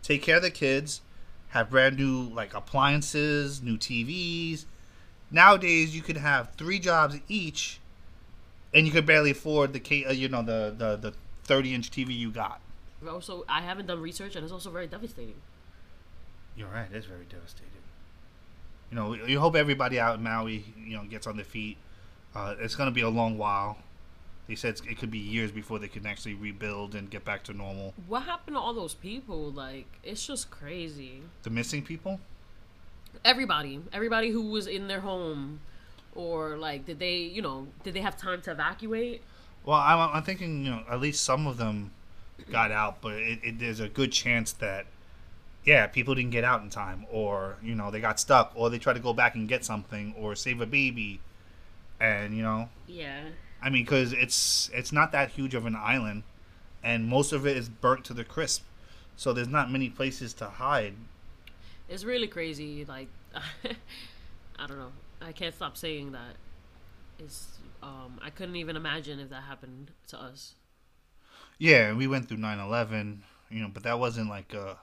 take 0.02 0.24
care 0.24 0.38
of 0.38 0.41
the 0.41 0.50
kids, 0.50 1.02
have 1.50 1.69
brand 1.69 1.98
new 1.98 2.24
like 2.24 2.56
appliances, 2.56 3.62
new 3.62 3.78
TVs. 3.78 4.65
Nowadays, 5.30 5.95
you 5.95 6.02
could 6.02 6.17
have 6.17 6.56
three 6.58 6.80
jobs 6.80 7.19
each, 7.28 7.80
and 8.74 8.88
you 8.88 8.91
could 8.91 9.06
barely 9.06 9.30
afford 9.30 9.71
the 9.74 10.06
uh, 10.08 10.12
you 10.12 10.28
know 10.28 10.41
the 10.41 10.74
the 10.76 10.95
the 10.95 11.13
thirty 11.43 11.76
inch 11.76 11.91
TV 11.91 12.17
you 12.17 12.32
got. 12.32 12.60
Also, 13.08 13.45
I 13.48 13.62
haven't 13.62 13.86
done 13.86 14.02
research, 14.02 14.36
and 14.36 14.43
it's 14.43 14.54
also 14.54 14.71
very 14.71 14.88
devastating. 14.88 15.36
You're 16.58 16.69
right. 16.69 16.88
It's 16.91 17.06
very 17.06 17.26
devastating. 17.26 17.85
You 18.95 19.01
know, 19.01 19.13
you 19.13 19.41
hope 19.41 19.58
everybody 19.58 19.99
out 19.99 20.19
in 20.19 20.23
Maui, 20.23 20.63
you 20.81 20.95
know, 20.95 21.03
gets 21.03 21.27
on 21.27 21.36
their 21.36 21.43
feet. 21.43 21.75
Uh, 22.34 22.55
it's 22.62 22.75
going 22.75 22.88
to 22.88 22.93
be 22.93 23.01
a 23.01 23.10
long 23.10 23.38
while. 23.38 23.77
They 24.47 24.55
said 24.55 24.79
it 24.89 24.97
could 24.97 25.12
be 25.12 25.17
years 25.17 25.51
before 25.51 25.79
they 25.79 25.89
can 25.89 26.05
actually 26.05 26.36
rebuild 26.36 26.95
and 26.95 27.10
get 27.10 27.25
back 27.25 27.43
to 27.43 27.53
normal. 27.53 27.93
What 28.08 28.23
happened 28.23 28.55
to 28.55 28.62
all 28.62 28.73
those 28.73 28.93
people? 28.93 29.51
Like, 29.51 29.88
it's 30.01 30.25
just 30.25 30.49
crazy. 30.49 31.23
The 31.43 31.49
missing 31.49 31.81
people. 31.81 32.21
Everybody, 33.25 33.81
everybody 33.91 34.29
who 34.29 34.43
was 34.43 34.65
in 34.65 34.88
their 34.88 35.01
home, 35.01 35.60
or 36.13 36.55
like, 36.55 36.86
did 36.86 36.99
they, 36.99 37.17
you 37.17 37.41
know, 37.41 37.67
did 37.84 37.95
they 37.95 38.01
have 38.01 38.15
time 38.15 38.41
to 38.43 38.51
evacuate? 38.51 39.23
Well, 39.65 39.77
I'm, 39.77 40.15
I'm 40.15 40.23
thinking, 40.23 40.63
you 40.63 40.71
know, 40.71 40.84
at 40.89 41.01
least 41.01 41.21
some 41.21 41.47
of 41.47 41.58
them 41.58 41.91
got 42.49 42.71
out, 42.71 43.01
but 43.01 43.15
it, 43.15 43.39
it, 43.43 43.60
there's 43.60 43.81
a 43.81 43.89
good 43.89 44.13
chance 44.13 44.53
that, 44.53 44.86
yeah, 45.65 45.88
people 45.88 46.15
didn't 46.15 46.32
get 46.32 46.43
out 46.43 46.62
in 46.62 46.69
time, 46.69 47.06
or 47.12 47.58
you 47.63 47.75
know, 47.75 47.91
they 47.91 47.99
got 47.99 48.19
stuck, 48.19 48.51
or 48.56 48.69
they 48.69 48.78
tried 48.80 48.93
to 48.93 48.99
go 48.99 49.13
back 49.13 49.36
and 49.36 49.47
get 49.47 49.65
something, 49.65 50.13
or 50.17 50.36
save 50.36 50.62
a 50.62 50.65
baby, 50.65 51.19
and 51.99 52.36
you 52.36 52.43
know, 52.43 52.69
Yeah. 52.88 53.21
I 53.62 53.69
mean, 53.69 53.84
because 53.84 54.13
it's 54.13 54.69
it's 54.73 54.91
not 54.91 55.12
that 55.12 55.32
huge 55.32 55.56
of 55.56 55.65
an 55.65 55.75
island, 55.75 56.23
and 56.84 57.08
most 57.08 57.32
of 57.34 57.45
it 57.47 57.58
is 57.58 57.67
burnt 57.69 58.06
to 58.06 58.13
the 58.13 58.23
crisp, 58.23 58.63
so 59.15 59.34
there's 59.34 59.47
not 59.47 59.71
many 59.71 59.89
places 59.89 60.34
to 60.36 60.45
hide. 60.45 60.93
It's 61.89 62.04
really 62.04 62.28
crazy. 62.28 62.86
Like, 62.86 63.08
I 63.36 64.67
don't 64.67 64.78
know. 64.78 64.91
I 65.21 65.32
can't 65.32 65.54
stop 65.56 65.78
saying 65.78 66.12
that. 66.12 66.36
It's, 67.17 67.58
um, 67.82 68.19
I 68.21 68.30
couldn't 68.30 68.56
even 68.58 68.75
imagine 68.75 69.19
if 69.19 69.30
that 69.30 69.43
happened 69.43 69.91
to 70.08 70.21
us. 70.21 70.56
Yeah, 71.58 71.93
we 71.93 72.08
went 72.08 72.28
through 72.28 72.38
9/11, 72.38 73.19
you 73.49 73.62
know, 73.62 73.69
but 73.73 73.84
that 73.84 73.99
wasn't 73.99 74.30
like 74.30 74.54
a 74.54 74.78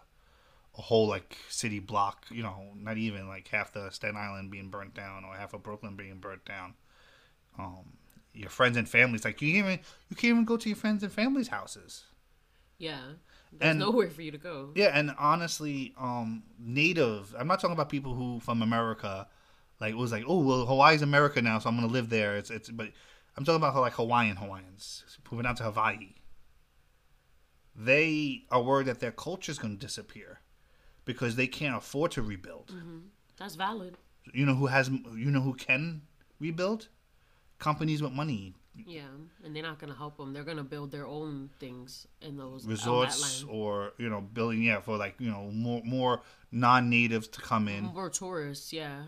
a 0.78 0.82
whole 0.82 1.06
like 1.06 1.36
city 1.48 1.78
block, 1.80 2.24
you 2.30 2.42
know, 2.42 2.70
not 2.76 2.96
even 2.96 3.28
like 3.28 3.48
half 3.48 3.72
the 3.72 3.90
Staten 3.90 4.16
Island 4.16 4.50
being 4.50 4.68
burnt 4.70 4.94
down 4.94 5.24
or 5.24 5.34
half 5.34 5.52
of 5.54 5.62
Brooklyn 5.62 5.96
being 5.96 6.18
burnt 6.18 6.44
down. 6.44 6.74
Um, 7.58 7.92
your 8.34 8.48
friends 8.48 8.76
and 8.78 8.88
families, 8.88 9.24
like 9.24 9.42
you 9.42 9.52
can't 9.52 9.66
even 9.66 9.78
you 10.08 10.16
can't 10.16 10.30
even 10.32 10.44
go 10.46 10.56
to 10.56 10.68
your 10.68 10.76
friends 10.76 11.02
and 11.02 11.12
families' 11.12 11.48
houses. 11.48 12.04
Yeah. 12.78 13.00
There's 13.52 13.70
And- 13.72 13.80
nowhere 13.80 14.08
for 14.08 14.22
you 14.22 14.30
to 14.30 14.38
go. 14.38 14.72
Yeah, 14.74 14.90
and 14.98 15.14
honestly, 15.18 15.92
um, 15.98 16.42
native. 16.58 17.34
I'm 17.38 17.46
not 17.46 17.60
talking 17.60 17.74
about 17.74 17.90
people 17.90 18.14
who 18.14 18.40
from 18.40 18.62
America, 18.62 19.28
like 19.78 19.90
it 19.92 19.96
was 19.98 20.10
like, 20.10 20.24
oh 20.26 20.38
well, 20.38 20.64
Hawaii's 20.64 21.02
America 21.02 21.42
now, 21.42 21.58
so 21.58 21.68
I'm 21.68 21.74
gonna 21.76 21.88
live 21.88 22.08
there. 22.08 22.36
It's 22.38 22.50
it's, 22.50 22.70
but 22.70 22.88
I'm 23.36 23.44
talking 23.44 23.56
about 23.56 23.76
like 23.76 23.92
Hawaiian 23.92 24.36
Hawaiians 24.36 25.04
moving 25.30 25.44
out 25.44 25.58
to 25.58 25.64
Hawaii. 25.64 26.14
They 27.74 28.44
are 28.50 28.62
worried 28.62 28.86
that 28.86 29.00
their 29.00 29.12
culture 29.12 29.50
is 29.52 29.58
gonna 29.58 29.76
disappear 29.76 30.40
because 31.04 31.36
they 31.36 31.46
can't 31.46 31.76
afford 31.76 32.10
to 32.12 32.22
rebuild. 32.22 32.68
Mm-hmm. 32.68 32.98
That's 33.36 33.54
valid. 33.54 33.96
You 34.32 34.46
know 34.46 34.54
who 34.54 34.66
has? 34.66 34.88
You 34.88 35.30
know 35.30 35.40
who 35.40 35.54
can 35.54 36.02
rebuild? 36.38 36.88
Companies 37.58 38.02
with 38.02 38.12
money, 38.12 38.54
Yeah, 38.74 39.02
and 39.44 39.54
they're 39.54 39.62
not 39.62 39.78
gonna 39.78 39.94
help 39.94 40.16
them. 40.16 40.32
They're 40.32 40.44
gonna 40.44 40.64
build 40.64 40.90
their 40.90 41.06
own 41.06 41.50
things 41.60 42.06
in 42.20 42.36
those 42.36 42.66
resorts, 42.66 43.44
or 43.48 43.92
you 43.98 44.08
know, 44.08 44.20
building 44.20 44.62
yeah 44.62 44.80
for 44.80 44.96
like 44.96 45.14
you 45.18 45.30
know 45.30 45.50
more 45.52 45.82
more 45.84 46.22
non-natives 46.50 47.28
to 47.28 47.40
come 47.40 47.68
in. 47.68 47.84
More 47.84 48.10
tourists. 48.10 48.72
Yeah, 48.72 49.02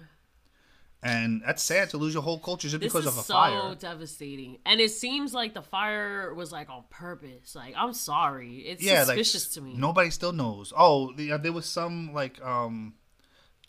and 1.04 1.42
that's 1.44 1.62
sad 1.62 1.90
to 1.90 1.98
lose 1.98 2.14
your 2.14 2.22
whole 2.22 2.38
culture 2.38 2.66
just 2.66 2.80
this 2.80 2.90
because 2.90 3.04
of 3.06 3.18
a 3.18 3.22
so 3.22 3.34
fire. 3.34 3.60
So 3.60 3.74
devastating. 3.74 4.56
And 4.64 4.80
it 4.80 4.90
seems 4.90 5.34
like 5.34 5.52
the 5.52 5.60
fire 5.60 6.32
was 6.32 6.50
like 6.50 6.70
on 6.70 6.84
purpose. 6.88 7.54
Like 7.54 7.74
I'm 7.76 7.92
sorry, 7.92 8.60
it's 8.60 8.82
Yeah, 8.82 9.00
like 9.04 9.18
suspicious 9.18 9.48
to 9.54 9.60
me. 9.60 9.74
nobody 9.76 10.08
still 10.08 10.32
knows. 10.32 10.72
Oh, 10.74 11.12
the, 11.12 11.36
there 11.36 11.52
was 11.52 11.66
some 11.66 12.14
like 12.14 12.42
um 12.42 12.94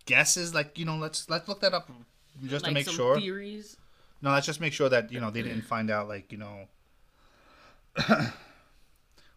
guesses. 0.05 0.55
Like 0.55 0.79
you 0.79 0.85
know, 0.85 0.95
let's 0.95 1.29
let's 1.29 1.49
look 1.49 1.59
that 1.59 1.73
up 1.73 1.91
just 2.45 2.63
like 2.63 2.69
to 2.71 2.73
make 2.73 2.85
some 2.85 2.95
sure. 2.95 3.19
theories. 3.19 3.75
No, 4.21 4.31
let's 4.31 4.45
just 4.45 4.61
make 4.61 4.71
sure 4.71 4.87
that 4.87 5.11
you 5.11 5.19
know 5.19 5.29
they 5.29 5.41
didn't 5.41 5.63
find 5.63 5.91
out. 5.91 6.07
Like 6.07 6.31
you 6.31 6.37
know. 6.37 6.67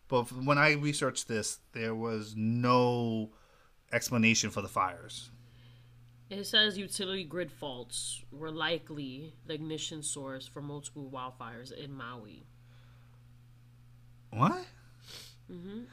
but 0.08 0.30
when 0.32 0.56
I 0.56 0.72
researched 0.72 1.26
this, 1.26 1.58
there 1.72 1.96
was 1.96 2.34
no 2.37 3.30
explanation 3.92 4.50
for 4.50 4.62
the 4.62 4.68
fires. 4.68 5.30
It 6.30 6.44
says 6.44 6.76
utility 6.76 7.24
grid 7.24 7.50
faults 7.50 8.22
were 8.30 8.50
likely 8.50 9.32
the 9.46 9.54
ignition 9.54 10.02
source 10.02 10.46
for 10.46 10.60
multiple 10.60 11.10
wildfires 11.10 11.72
in 11.72 11.92
Maui. 11.92 12.44
What? 14.30 14.66
Mm-hmm. 15.50 15.84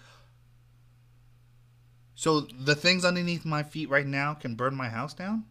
So 2.16 2.42
the 2.42 2.76
things 2.76 3.06
underneath 3.06 3.46
my 3.46 3.64
feet 3.64 3.90
right 3.90 4.06
now 4.06 4.34
can 4.34 4.56
burn 4.56 4.76
my 4.76 4.90
house 4.90 5.14
down. 5.14 5.46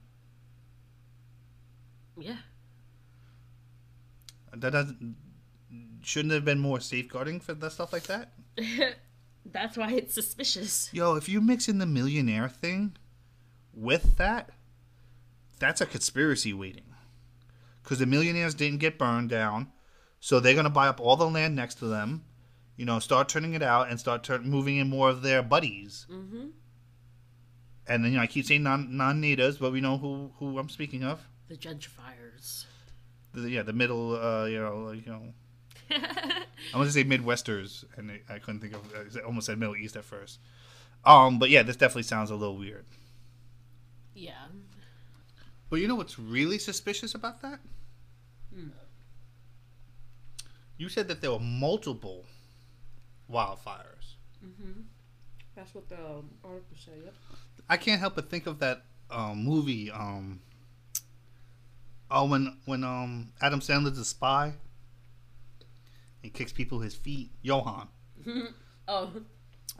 Yeah. 2.18 2.36
That 4.52 4.72
doesn't. 4.72 5.16
Shouldn't 6.02 6.30
there 6.30 6.38
have 6.38 6.44
been 6.44 6.58
more 6.58 6.80
safeguarding 6.80 7.40
for 7.40 7.54
the 7.54 7.70
stuff 7.70 7.92
like 7.92 8.04
that. 8.04 8.32
That's 9.46 9.76
why 9.76 9.92
it's 9.92 10.14
suspicious. 10.14 10.90
Yo, 10.92 11.14
if 11.14 11.28
you 11.28 11.40
mix 11.40 11.68
in 11.68 11.78
the 11.78 11.86
millionaire 11.86 12.48
thing 12.48 12.96
with 13.74 14.16
that, 14.16 14.50
that's 15.58 15.80
a 15.80 15.86
conspiracy 15.86 16.52
waiting. 16.52 16.84
Because 17.82 17.98
the 17.98 18.06
millionaires 18.06 18.54
didn't 18.54 18.78
get 18.78 18.98
burned 18.98 19.30
down, 19.30 19.70
so 20.20 20.40
they're 20.40 20.54
gonna 20.54 20.70
buy 20.70 20.88
up 20.88 21.00
all 21.00 21.16
the 21.16 21.28
land 21.28 21.54
next 21.54 21.76
to 21.76 21.86
them. 21.86 22.24
You 22.76 22.84
know, 22.84 22.98
start 22.98 23.28
turning 23.28 23.54
it 23.54 23.62
out 23.62 23.90
and 23.90 24.00
start 24.00 24.24
turn, 24.24 24.48
moving 24.48 24.78
in 24.78 24.88
more 24.88 25.10
of 25.10 25.22
their 25.22 25.42
buddies. 25.42 26.06
Mm-hmm. 26.10 26.46
And 27.86 28.04
then 28.04 28.12
you 28.12 28.16
know, 28.16 28.22
I 28.22 28.26
keep 28.26 28.46
saying 28.46 28.62
non 28.62 28.96
non 28.96 29.20
natives, 29.20 29.58
but 29.58 29.72
we 29.72 29.80
know 29.80 29.98
who 29.98 30.32
who 30.38 30.58
I'm 30.58 30.70
speaking 30.70 31.04
of. 31.04 31.20
The 31.48 31.56
gentrifiers. 31.56 32.64
the, 33.34 33.50
yeah, 33.50 33.62
the 33.62 33.74
middle, 33.74 34.16
uh, 34.16 34.46
you 34.46 34.58
know, 34.58 34.78
like, 34.78 35.06
you 35.06 35.12
know. 35.12 35.34
I 35.90 36.76
want 36.76 36.88
to 36.88 36.92
say 36.92 37.04
Midwesters, 37.04 37.84
and 37.96 38.10
I 38.10 38.20
I 38.34 38.38
couldn't 38.38 38.60
think 38.60 38.74
of. 38.74 38.80
I 38.94 39.20
almost 39.20 39.46
said 39.46 39.58
Middle 39.58 39.76
East 39.76 39.96
at 39.96 40.04
first. 40.04 40.40
Um, 41.04 41.38
but 41.38 41.50
yeah, 41.50 41.62
this 41.62 41.76
definitely 41.76 42.04
sounds 42.04 42.30
a 42.30 42.34
little 42.34 42.56
weird. 42.56 42.86
Yeah. 44.14 44.46
But 45.74 45.80
you 45.80 45.88
know 45.88 45.96
what's 45.96 46.20
really 46.20 46.60
suspicious 46.60 47.16
about 47.16 47.42
that? 47.42 47.58
You 50.78 50.88
said 50.88 51.08
that 51.08 51.20
there 51.20 51.32
were 51.32 51.40
multiple 51.40 52.26
wildfires. 53.28 54.14
That's 55.56 55.74
what 55.74 55.88
the 55.88 55.96
article 56.44 56.76
said, 56.76 56.94
yep. 57.04 57.14
I 57.68 57.76
can't 57.76 57.98
help 57.98 58.14
but 58.14 58.30
think 58.30 58.46
of 58.46 58.60
that 58.60 58.84
um, 59.10 59.42
movie. 59.42 59.90
Um, 59.90 60.38
oh, 62.08 62.26
when 62.28 62.56
when 62.66 62.84
um, 62.84 63.32
Adam 63.40 63.58
Sandler's 63.58 63.98
a 63.98 64.04
spy, 64.04 64.52
he 66.22 66.30
kicks 66.30 66.52
people 66.52 66.78
his 66.78 66.94
feet. 66.94 67.30
Zohan. 67.44 67.88
Oh. 68.86 69.10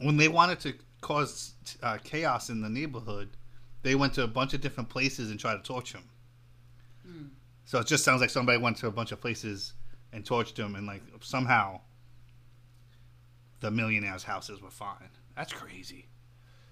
When 0.01 0.17
they 0.17 0.27
wanted 0.27 0.59
to 0.61 0.75
cause 1.03 1.53
uh, 1.85 1.99
chaos 2.03 2.51
in 2.51 2.63
the 2.63 2.69
neighborhood, 2.69 3.37
they 3.85 3.95
went 3.95 4.15
to 4.15 4.25
a 4.25 4.27
bunch 4.27 4.55
of 4.55 4.61
different 4.61 4.89
places 4.89 5.31
and 5.31 5.39
tried 5.39 5.57
to 5.57 5.63
torch 5.63 5.93
him. 5.93 6.03
Hmm. 7.07 7.27
So 7.67 7.79
it 7.79 7.87
just 7.87 8.03
sounds 8.03 8.21
like 8.21 8.31
somebody 8.31 8.59
went 8.59 8.79
to 8.79 8.89
a 8.89 8.91
bunch 8.91 9.13
of 9.13 9.21
places 9.21 9.75
and 10.13 10.25
torched 10.25 10.57
him, 10.57 10.75
and 10.75 10.87
like 10.87 11.03
somehow 11.21 11.81
the 13.61 13.71
millionaires' 13.71 14.25
houses 14.25 14.61
were 14.61 14.71
fine. 14.71 15.11
That's 15.37 15.53
crazy. 15.53 16.07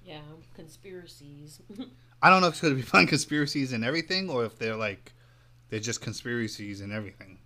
Yeah, 0.04 0.20
conspiracies. 0.54 1.60
I 2.22 2.30
don't 2.30 2.40
know 2.40 2.48
if 2.48 2.54
it's 2.54 2.62
going 2.62 2.74
to 2.74 2.80
be 2.80 2.82
fun 2.82 3.06
conspiracies 3.06 3.72
and 3.72 3.84
everything, 3.84 4.30
or 4.30 4.44
if 4.44 4.58
they're 4.58 4.76
like 4.76 5.12
they're 5.68 5.80
just 5.80 6.00
conspiracies 6.00 6.80
and 6.80 6.92
everything. 6.92 7.38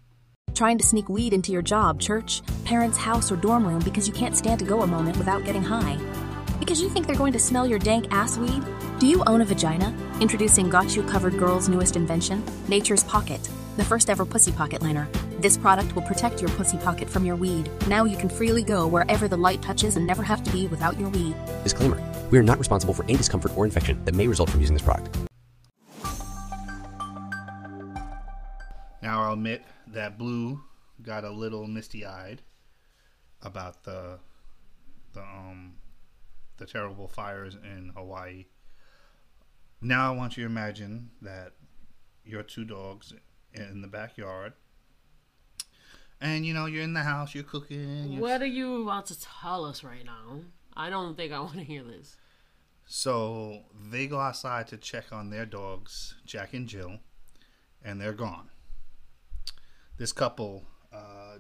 Trying 0.55 0.79
to 0.79 0.85
sneak 0.85 1.09
weed 1.09 1.33
into 1.33 1.53
your 1.53 1.63
job, 1.63 2.01
church, 2.01 2.41
parents' 2.65 2.97
house, 2.97 3.33
or 3.33 3.37
dorm 3.37 3.67
room 3.67 3.81
because 3.81 4.07
you 4.07 4.15
can't 4.15 4.37
stand 4.37 4.61
to 4.61 4.65
go 4.65 4.83
a 4.83 4.87
moment 4.87 5.17
without 5.19 5.45
getting 5.45 5.63
high. 5.63 5.99
Because 6.61 6.81
you 6.81 6.89
think 6.89 7.07
they're 7.07 7.17
going 7.17 7.33
to 7.33 7.39
smell 7.39 7.67
your 7.67 7.79
dank 7.79 8.07
ass 8.11 8.39
weed? 8.39 8.63
Do 8.99 9.07
you 9.07 9.23
own 9.27 9.43
a 9.43 9.45
vagina? 9.45 9.95
Introducing 10.23 10.71
Got 10.71 10.97
You 10.97 11.03
Covered 11.03 11.39
Girl's 11.39 11.69
newest 11.69 11.97
invention, 11.97 12.43
Nature's 12.67 13.05
Pocket, 13.05 13.47
the 13.77 13.85
first 13.85 14.09
ever 14.09 14.25
pussy 14.25 14.53
pocket 14.53 14.81
liner. 14.81 15.07
This 15.39 15.59
product 15.59 15.95
will 15.95 16.01
protect 16.01 16.41
your 16.41 16.49
pussy 16.53 16.79
pocket 16.79 17.07
from 17.11 17.27
your 17.27 17.37
weed. 17.37 17.71
Now 17.89 18.05
you 18.05 18.17
can 18.17 18.31
freely 18.31 18.63
go 18.63 18.87
wherever 18.87 19.29
the 19.29 19.37
light 19.37 19.61
touches 19.61 19.97
and 19.97 20.07
never 20.07 20.23
have 20.23 20.43
to 20.45 20.51
be 20.51 20.67
without 20.69 20.99
your 20.99 21.11
weed. 21.11 21.37
Disclaimer 21.63 22.03
We 22.31 22.39
are 22.39 22.43
not 22.43 22.59
responsible 22.59 22.95
for 22.95 23.03
any 23.03 23.19
discomfort 23.19 23.55
or 23.55 23.67
infection 23.67 24.03
that 24.07 24.15
may 24.15 24.29
result 24.29 24.49
from 24.49 24.61
using 24.61 24.75
this 24.75 24.83
product. 24.83 25.15
Now 29.03 29.25
I'll 29.25 29.35
admit 29.35 29.63
that 29.89 30.17
Blue 30.17 30.65
got 31.03 31.23
a 31.23 31.31
little 31.31 31.67
misty-eyed 31.67 32.41
about 33.43 33.85
the 33.85 34.21
the 35.13 35.21
um 35.21 35.75
the 36.57 36.65
terrible 36.65 37.09
fires 37.09 37.59
in 37.63 37.93
Hawaii. 37.95 38.47
Now 39.81 40.13
I 40.13 40.17
want 40.17 40.37
you 40.37 40.45
to 40.45 40.51
imagine 40.51 41.11
that 41.23 41.53
your 42.25 42.43
two 42.43 42.65
dogs 42.65 43.13
in 43.53 43.83
the 43.83 43.89
backyard, 43.89 44.55
and 46.21 46.47
you 46.47 46.55
know 46.55 46.67
you're 46.67 46.83
in 46.83 46.95
the 46.95 47.03
house, 47.03 47.35
you're 47.35 47.45
cooking. 47.45 48.13
You're 48.13 48.23
What 48.23 48.43
are 48.43 48.47
you 48.47 48.83
about 48.83 49.07
to 49.07 49.21
tell 49.21 49.65
us 49.65 49.85
right 49.85 50.05
now? 50.05 50.41
I 50.75 50.91
don't 50.91 51.17
think 51.17 51.33
I 51.33 51.41
want 51.41 51.55
to 51.55 51.65
hear 51.65 51.83
this. 51.83 52.17
So 52.87 53.63
they 53.91 54.07
go 54.07 54.21
outside 54.21 54.69
to 54.69 54.77
check 54.77 55.07
on 55.13 55.31
their 55.31 55.45
dogs, 55.47 56.15
Jack 56.25 56.55
and 56.55 56.69
Jill, 56.69 56.99
and 57.83 58.01
they're 58.01 58.13
gone. 58.13 58.49
This 59.99 60.13
couple, 60.13 60.67
uh, 60.93 61.39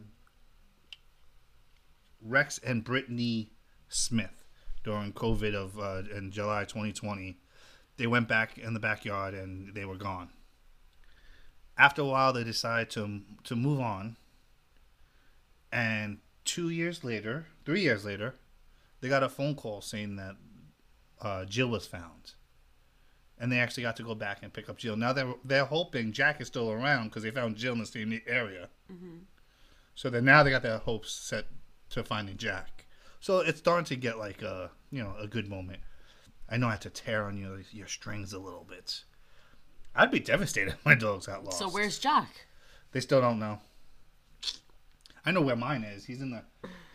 Rex 2.20 2.58
and 2.58 2.82
Brittany 2.82 3.52
Smith, 3.88 4.44
during 4.82 5.12
COVID 5.12 5.54
of 5.54 5.78
uh, 5.78 6.02
in 6.16 6.30
July 6.32 6.64
2020, 6.64 7.38
they 7.96 8.06
went 8.06 8.28
back 8.28 8.58
in 8.58 8.74
the 8.74 8.80
backyard 8.80 9.34
and 9.34 9.74
they 9.74 9.84
were 9.84 9.96
gone. 9.96 10.30
After 11.78 12.02
a 12.02 12.06
while, 12.06 12.32
they 12.32 12.44
decided 12.44 12.90
to 12.90 13.20
to 13.44 13.56
move 13.56 13.80
on, 13.80 14.16
and 15.70 16.18
two 16.44 16.70
years 16.70 17.04
later, 17.04 17.46
three 17.66 17.82
years 17.82 18.04
later, 18.04 18.36
they 19.00 19.08
got 19.08 19.22
a 19.22 19.28
phone 19.28 19.54
call 19.54 19.82
saying 19.82 20.16
that 20.16 20.36
uh, 21.20 21.44
Jill 21.44 21.68
was 21.68 21.86
found, 21.86 22.32
and 23.38 23.52
they 23.52 23.58
actually 23.58 23.82
got 23.82 23.96
to 23.96 24.02
go 24.02 24.14
back 24.14 24.38
and 24.42 24.52
pick 24.52 24.70
up 24.70 24.78
Jill. 24.78 24.96
Now 24.96 25.12
they're 25.12 25.34
they're 25.44 25.64
hoping 25.66 26.12
Jack 26.12 26.40
is 26.40 26.46
still 26.46 26.70
around 26.70 27.08
because 27.08 27.22
they 27.22 27.30
found 27.30 27.56
Jill 27.56 27.74
in 27.74 27.80
the 27.80 27.86
same 27.86 28.20
area. 28.26 28.68
So 29.94 30.08
then 30.10 30.24
now 30.24 30.42
they 30.42 30.50
got 30.50 30.62
their 30.62 30.78
hopes 30.78 31.12
set 31.12 31.46
to 31.90 32.02
finding 32.04 32.36
Jack. 32.38 32.86
So 33.20 33.40
it's 33.40 33.58
starting 33.58 33.84
to 33.86 33.96
get 33.96 34.18
like 34.18 34.40
a 34.40 34.70
you 34.90 35.02
know 35.02 35.14
a 35.18 35.26
good 35.26 35.48
moment. 35.48 35.80
I 36.48 36.56
know 36.56 36.68
I 36.68 36.72
have 36.72 36.80
to 36.80 36.90
tear 36.90 37.24
on 37.24 37.36
your 37.36 37.60
your 37.72 37.88
strings 37.88 38.32
a 38.32 38.38
little 38.38 38.66
bit. 38.68 39.02
I'd 39.94 40.10
be 40.10 40.20
devastated 40.20 40.74
if 40.74 40.84
my 40.84 40.94
dogs 40.94 41.26
got 41.26 41.44
lost. 41.44 41.58
So 41.58 41.68
where's 41.68 41.98
Jack? 41.98 42.46
They 42.92 43.00
still 43.00 43.20
don't 43.20 43.38
know. 43.38 43.60
I 45.24 45.32
know 45.32 45.40
where 45.40 45.56
mine 45.56 45.82
is. 45.82 46.04
He's 46.04 46.20
in 46.20 46.30
the 46.30 46.42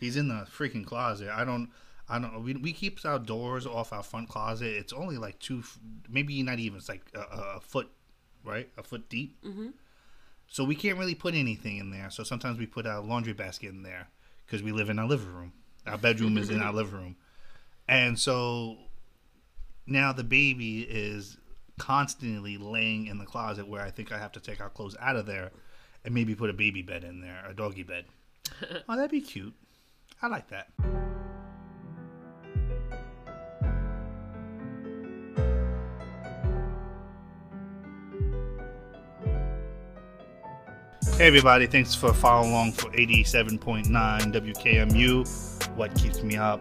he's 0.00 0.16
in 0.16 0.28
the 0.28 0.46
freaking 0.50 0.86
closet. 0.86 1.28
I 1.28 1.44
don't 1.44 1.70
I 2.08 2.18
don't 2.18 2.42
we 2.42 2.54
we 2.54 2.72
keep 2.72 3.04
our 3.04 3.18
doors 3.18 3.66
off 3.66 3.92
our 3.92 4.02
front 4.02 4.28
closet. 4.28 4.68
It's 4.68 4.92
only 4.92 5.18
like 5.18 5.38
two 5.38 5.62
maybe 6.08 6.42
not 6.42 6.58
even 6.58 6.78
it's 6.78 6.88
like 6.88 7.02
a, 7.14 7.56
a 7.56 7.60
foot, 7.60 7.90
right? 8.44 8.68
A 8.78 8.82
foot 8.82 9.08
deep. 9.08 9.36
Mm-hmm. 9.44 9.68
So 10.48 10.64
we 10.64 10.74
can't 10.74 10.98
really 10.98 11.14
put 11.14 11.34
anything 11.34 11.78
in 11.78 11.90
there. 11.90 12.10
So 12.10 12.24
sometimes 12.24 12.58
we 12.58 12.66
put 12.66 12.86
our 12.86 13.00
laundry 13.00 13.32
basket 13.32 13.70
in 13.70 13.82
there 13.82 14.08
because 14.46 14.62
we 14.62 14.72
live 14.72 14.90
in 14.90 14.98
our 14.98 15.06
living 15.06 15.32
room. 15.32 15.52
Our 15.86 15.98
bedroom 15.98 16.38
is 16.38 16.50
in 16.50 16.62
our 16.62 16.72
living 16.74 16.94
room. 16.94 17.16
And 17.88 18.18
so 18.18 18.76
now 19.86 20.12
the 20.12 20.24
baby 20.24 20.82
is 20.82 21.38
constantly 21.78 22.56
laying 22.56 23.06
in 23.06 23.18
the 23.18 23.24
closet 23.24 23.66
where 23.66 23.82
I 23.82 23.90
think 23.90 24.12
I 24.12 24.18
have 24.18 24.32
to 24.32 24.40
take 24.40 24.60
our 24.60 24.68
clothes 24.68 24.96
out 25.00 25.16
of 25.16 25.26
there 25.26 25.50
and 26.04 26.14
maybe 26.14 26.34
put 26.34 26.50
a 26.50 26.52
baby 26.52 26.82
bed 26.82 27.04
in 27.04 27.20
there, 27.20 27.44
a 27.48 27.54
doggy 27.54 27.82
bed. 27.82 28.04
oh, 28.88 28.96
that'd 28.96 29.10
be 29.10 29.20
cute. 29.20 29.54
I 30.20 30.28
like 30.28 30.48
that. 30.48 30.68
Hey 41.16 41.28
everybody, 41.28 41.66
thanks 41.66 41.94
for 41.94 42.12
following 42.12 42.50
along 42.50 42.72
for 42.72 42.90
87.9 42.90 43.86
WKMU. 44.32 45.76
What 45.76 45.94
keeps 45.94 46.22
me 46.22 46.36
up? 46.36 46.60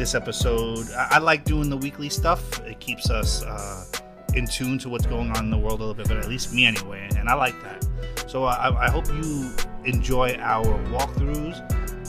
This 0.00 0.14
episode, 0.14 0.90
I, 0.92 1.08
I 1.10 1.18
like 1.18 1.44
doing 1.44 1.68
the 1.68 1.76
weekly 1.76 2.08
stuff. 2.08 2.58
It 2.64 2.80
keeps 2.80 3.10
us 3.10 3.44
uh, 3.44 3.84
in 4.32 4.46
tune 4.46 4.78
to 4.78 4.88
what's 4.88 5.04
going 5.04 5.30
on 5.32 5.44
in 5.44 5.50
the 5.50 5.58
world 5.58 5.80
a 5.80 5.84
little 5.84 5.94
bit, 5.94 6.08
but 6.08 6.16
at 6.16 6.26
least 6.26 6.54
me 6.54 6.64
anyway, 6.64 7.06
and 7.18 7.28
I 7.28 7.34
like 7.34 7.52
that. 7.62 7.86
So 8.26 8.44
uh, 8.44 8.56
I, 8.58 8.86
I 8.86 8.90
hope 8.90 9.06
you 9.08 9.50
enjoy 9.84 10.36
our 10.40 10.64
walkthroughs. 10.88 11.60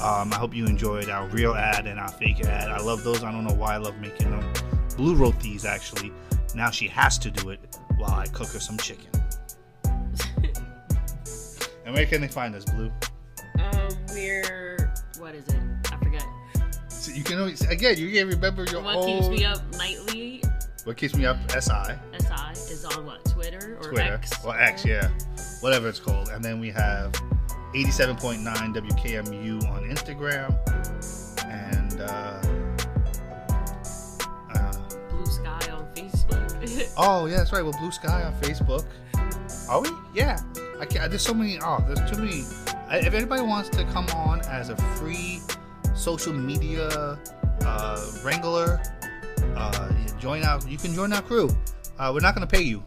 Um, 0.01 0.31
I 0.31 0.37
hope 0.37 0.55
you 0.55 0.67
enjoyed 0.67 1.09
our 1.09 1.27
real 1.31 1.53
ad 1.53 1.85
and 1.85 1.99
our 1.99 2.07
fake 2.07 2.39
ad. 2.45 2.69
I 2.69 2.79
love 2.79 3.03
those. 3.03 3.25
I 3.25 3.31
don't 3.33 3.43
know 3.43 3.55
why 3.55 3.73
I 3.73 3.77
love 3.77 3.99
making 3.99 4.31
them. 4.31 4.53
Blue 4.95 5.13
wrote 5.13 5.37
these 5.41 5.65
actually. 5.65 6.13
Now 6.55 6.71
she 6.71 6.87
has 6.87 7.17
to 7.17 7.29
do 7.29 7.49
it 7.49 7.59
while 7.97 8.13
I 8.13 8.25
cook 8.27 8.47
her 8.51 8.61
some 8.61 8.77
chicken. 8.77 9.11
and 11.85 11.93
where 11.93 12.05
can 12.05 12.21
they 12.21 12.29
find 12.29 12.55
us, 12.55 12.63
Blue? 12.63 12.89
Um, 13.59 13.89
we're 14.13 14.60
you 17.15 17.23
can 17.23 17.39
always 17.39 17.61
again. 17.61 17.97
You 17.97 18.11
can't 18.11 18.29
remember 18.29 18.65
your 18.65 18.81
What 18.81 18.95
own. 18.97 19.05
keeps 19.05 19.27
me 19.29 19.45
up 19.45 19.61
nightly? 19.77 20.43
What 20.83 20.97
keeps 20.97 21.15
me 21.15 21.25
up? 21.25 21.37
Si 21.51 21.59
Si 21.59 22.73
is 22.73 22.85
on 22.85 23.05
what 23.05 23.23
Twitter 23.25 23.77
or 23.79 23.89
Twitter 23.91 24.13
X? 24.13 24.31
or 24.45 24.57
X, 24.59 24.83
yeah, 24.85 25.09
whatever 25.61 25.87
it's 25.89 25.99
called. 25.99 26.29
And 26.29 26.43
then 26.43 26.59
we 26.59 26.69
have 26.71 27.11
87.9 27.73 28.43
WKMU 28.43 29.63
on 29.69 29.83
Instagram, 29.83 30.55
and 31.45 32.01
uh, 32.01 32.41
uh, 34.53 34.73
Blue 35.09 35.25
Sky 35.25 35.71
on 35.71 35.85
Facebook. 35.95 36.93
oh 36.97 37.25
yeah, 37.27 37.37
that's 37.37 37.51
right. 37.53 37.63
Well, 37.63 37.75
Blue 37.79 37.91
Sky 37.91 38.23
on 38.23 38.33
Facebook. 38.41 38.85
Are 39.69 39.81
we? 39.81 39.89
Yeah. 40.13 40.39
I 40.79 40.85
can't, 40.85 41.09
there's 41.11 41.21
so 41.21 41.33
many. 41.33 41.59
Oh, 41.61 41.83
there's 41.87 42.09
too 42.11 42.17
many. 42.17 42.43
I- 42.89 42.97
If 43.05 43.13
anybody 43.13 43.41
wants 43.43 43.69
to 43.69 43.83
come 43.85 44.07
on 44.15 44.41
as 44.49 44.69
a 44.69 44.75
free 44.97 45.39
social 46.01 46.33
media 46.33 47.19
uh, 47.61 48.11
wrangler, 48.23 48.81
uh, 49.55 49.91
join 50.19 50.43
our. 50.43 50.59
You 50.67 50.77
can 50.77 50.93
join 50.93 51.13
our 51.13 51.21
crew. 51.21 51.49
Uh, 51.99 52.11
we're 52.13 52.21
not 52.21 52.35
going 52.35 52.47
to 52.47 52.51
pay 52.51 52.63
you, 52.63 52.83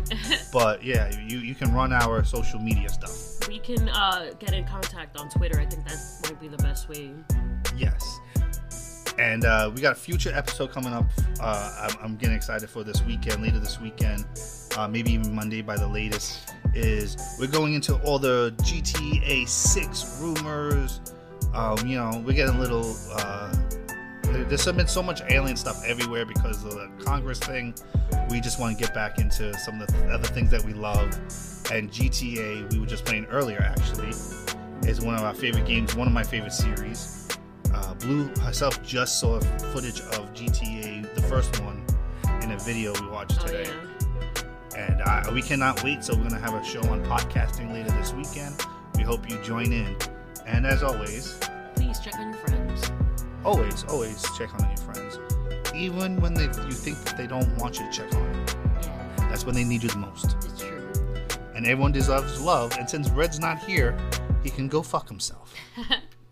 but 0.52 0.82
yeah, 0.82 1.14
you 1.28 1.38
you 1.38 1.54
can 1.54 1.72
run 1.74 1.92
our 1.92 2.24
social 2.24 2.58
media 2.58 2.88
stuff. 2.88 3.46
we 3.48 3.58
can 3.58 3.88
uh, 3.90 4.30
get 4.38 4.54
in 4.54 4.64
contact 4.64 5.18
on 5.18 5.28
Twitter. 5.28 5.60
I 5.60 5.66
think 5.66 5.86
that 5.86 5.98
might 6.24 6.40
be 6.40 6.48
the 6.48 6.56
best 6.58 6.88
way. 6.88 7.12
Yes. 7.76 8.20
And 9.18 9.44
uh, 9.44 9.70
we 9.72 9.80
got 9.80 9.92
a 9.92 9.94
future 9.96 10.32
episode 10.34 10.72
coming 10.72 10.92
up. 10.92 11.04
Uh, 11.40 11.88
I'm, 11.88 11.98
I'm 12.02 12.16
getting 12.16 12.34
excited 12.34 12.68
for 12.68 12.82
this 12.82 13.00
weekend. 13.04 13.42
Later 13.42 13.60
this 13.60 13.80
weekend, 13.80 14.24
uh, 14.76 14.88
maybe 14.88 15.12
even 15.12 15.32
Monday 15.32 15.62
by 15.62 15.76
the 15.76 15.86
latest, 15.86 16.52
is 16.74 17.16
we're 17.38 17.46
going 17.46 17.74
into 17.74 17.94
all 18.02 18.18
the 18.18 18.52
GTA 18.58 19.46
6 19.46 20.20
rumors. 20.20 21.00
Um, 21.54 21.86
you 21.86 21.96
know, 21.96 22.22
we're 22.24 22.32
getting 22.34 22.56
a 22.56 22.58
little. 22.58 22.96
Uh, 23.12 23.54
there- 24.24 24.44
there's 24.44 24.64
been 24.66 24.88
so 24.88 25.02
much 25.02 25.22
alien 25.30 25.56
stuff 25.56 25.82
everywhere 25.86 26.24
because 26.26 26.64
of 26.64 26.72
the 26.72 26.88
Congress 27.04 27.38
thing. 27.38 27.74
We 28.30 28.40
just 28.40 28.58
want 28.58 28.76
to 28.76 28.82
get 28.84 28.92
back 28.94 29.18
into 29.18 29.56
some 29.60 29.80
of 29.80 29.86
the 29.88 30.08
other 30.12 30.26
things 30.26 30.50
that 30.50 30.64
we 30.64 30.72
love. 30.72 31.04
And 31.70 31.90
GTA, 31.90 32.64
we 32.72 32.80
were 32.80 32.86
just 32.86 33.04
playing 33.04 33.26
earlier 33.26 33.60
actually, 33.60 34.08
is 34.88 35.00
one 35.00 35.14
of 35.14 35.22
our 35.22 35.34
favorite 35.34 35.66
games, 35.66 35.94
one 35.94 36.08
of 36.08 36.12
my 36.12 36.24
favorite 36.24 36.52
series. 36.52 37.28
Uh, 37.72 37.94
Blue 37.94 38.26
herself 38.42 38.82
just 38.82 39.20
saw 39.20 39.38
footage 39.72 40.00
of 40.00 40.32
GTA, 40.34 41.02
the 41.14 41.22
first 41.22 41.60
one, 41.62 41.84
in 42.42 42.50
a 42.50 42.58
video 42.58 42.92
we 43.00 43.06
watched 43.08 43.38
Oh 43.42 43.46
today. 43.46 43.70
yeah. 43.70 44.76
And 44.76 45.00
uh, 45.02 45.30
we 45.32 45.40
cannot 45.42 45.82
wait, 45.84 46.02
so 46.02 46.14
we're 46.14 46.28
going 46.28 46.34
to 46.34 46.38
have 46.40 46.54
a 46.54 46.64
show 46.64 46.80
on 46.90 47.04
podcasting 47.04 47.72
later 47.72 47.90
this 47.92 48.12
weekend. 48.12 48.60
We 48.96 49.02
hope 49.04 49.30
you 49.30 49.38
join 49.42 49.72
in. 49.72 49.96
And 50.46 50.66
as 50.66 50.82
always, 50.82 51.38
Please 51.74 51.98
check 52.00 52.14
on 52.18 52.32
your 52.32 52.40
friends. 52.46 52.90
always, 53.44 53.84
always 53.84 54.22
check 54.36 54.52
on 54.54 54.68
your 54.68 54.76
friends. 54.78 55.18
Even 55.74 56.20
when 56.20 56.34
they, 56.34 56.44
you 56.44 56.72
think 56.72 57.02
that 57.04 57.16
they 57.16 57.26
don't 57.26 57.56
want 57.58 57.78
you 57.80 57.86
to 57.86 57.92
check 57.92 58.14
on 58.14 58.22
them. 58.32 58.46
Yeah, 58.82 59.28
That's 59.28 59.44
when 59.44 59.54
they 59.54 59.64
need 59.64 59.82
you 59.82 59.88
the 59.88 59.98
most. 59.98 60.36
it's 60.44 60.60
true. 60.60 60.80
And 61.54 61.66
everyone 61.66 61.92
deserves 61.92 62.40
love. 62.40 62.76
And 62.78 62.88
since 62.88 63.10
Red's 63.10 63.38
not 63.40 63.58
here, 63.58 63.96
he 64.42 64.50
can 64.50 64.68
go 64.68 64.82
fuck 64.82 65.08
himself. 65.08 65.52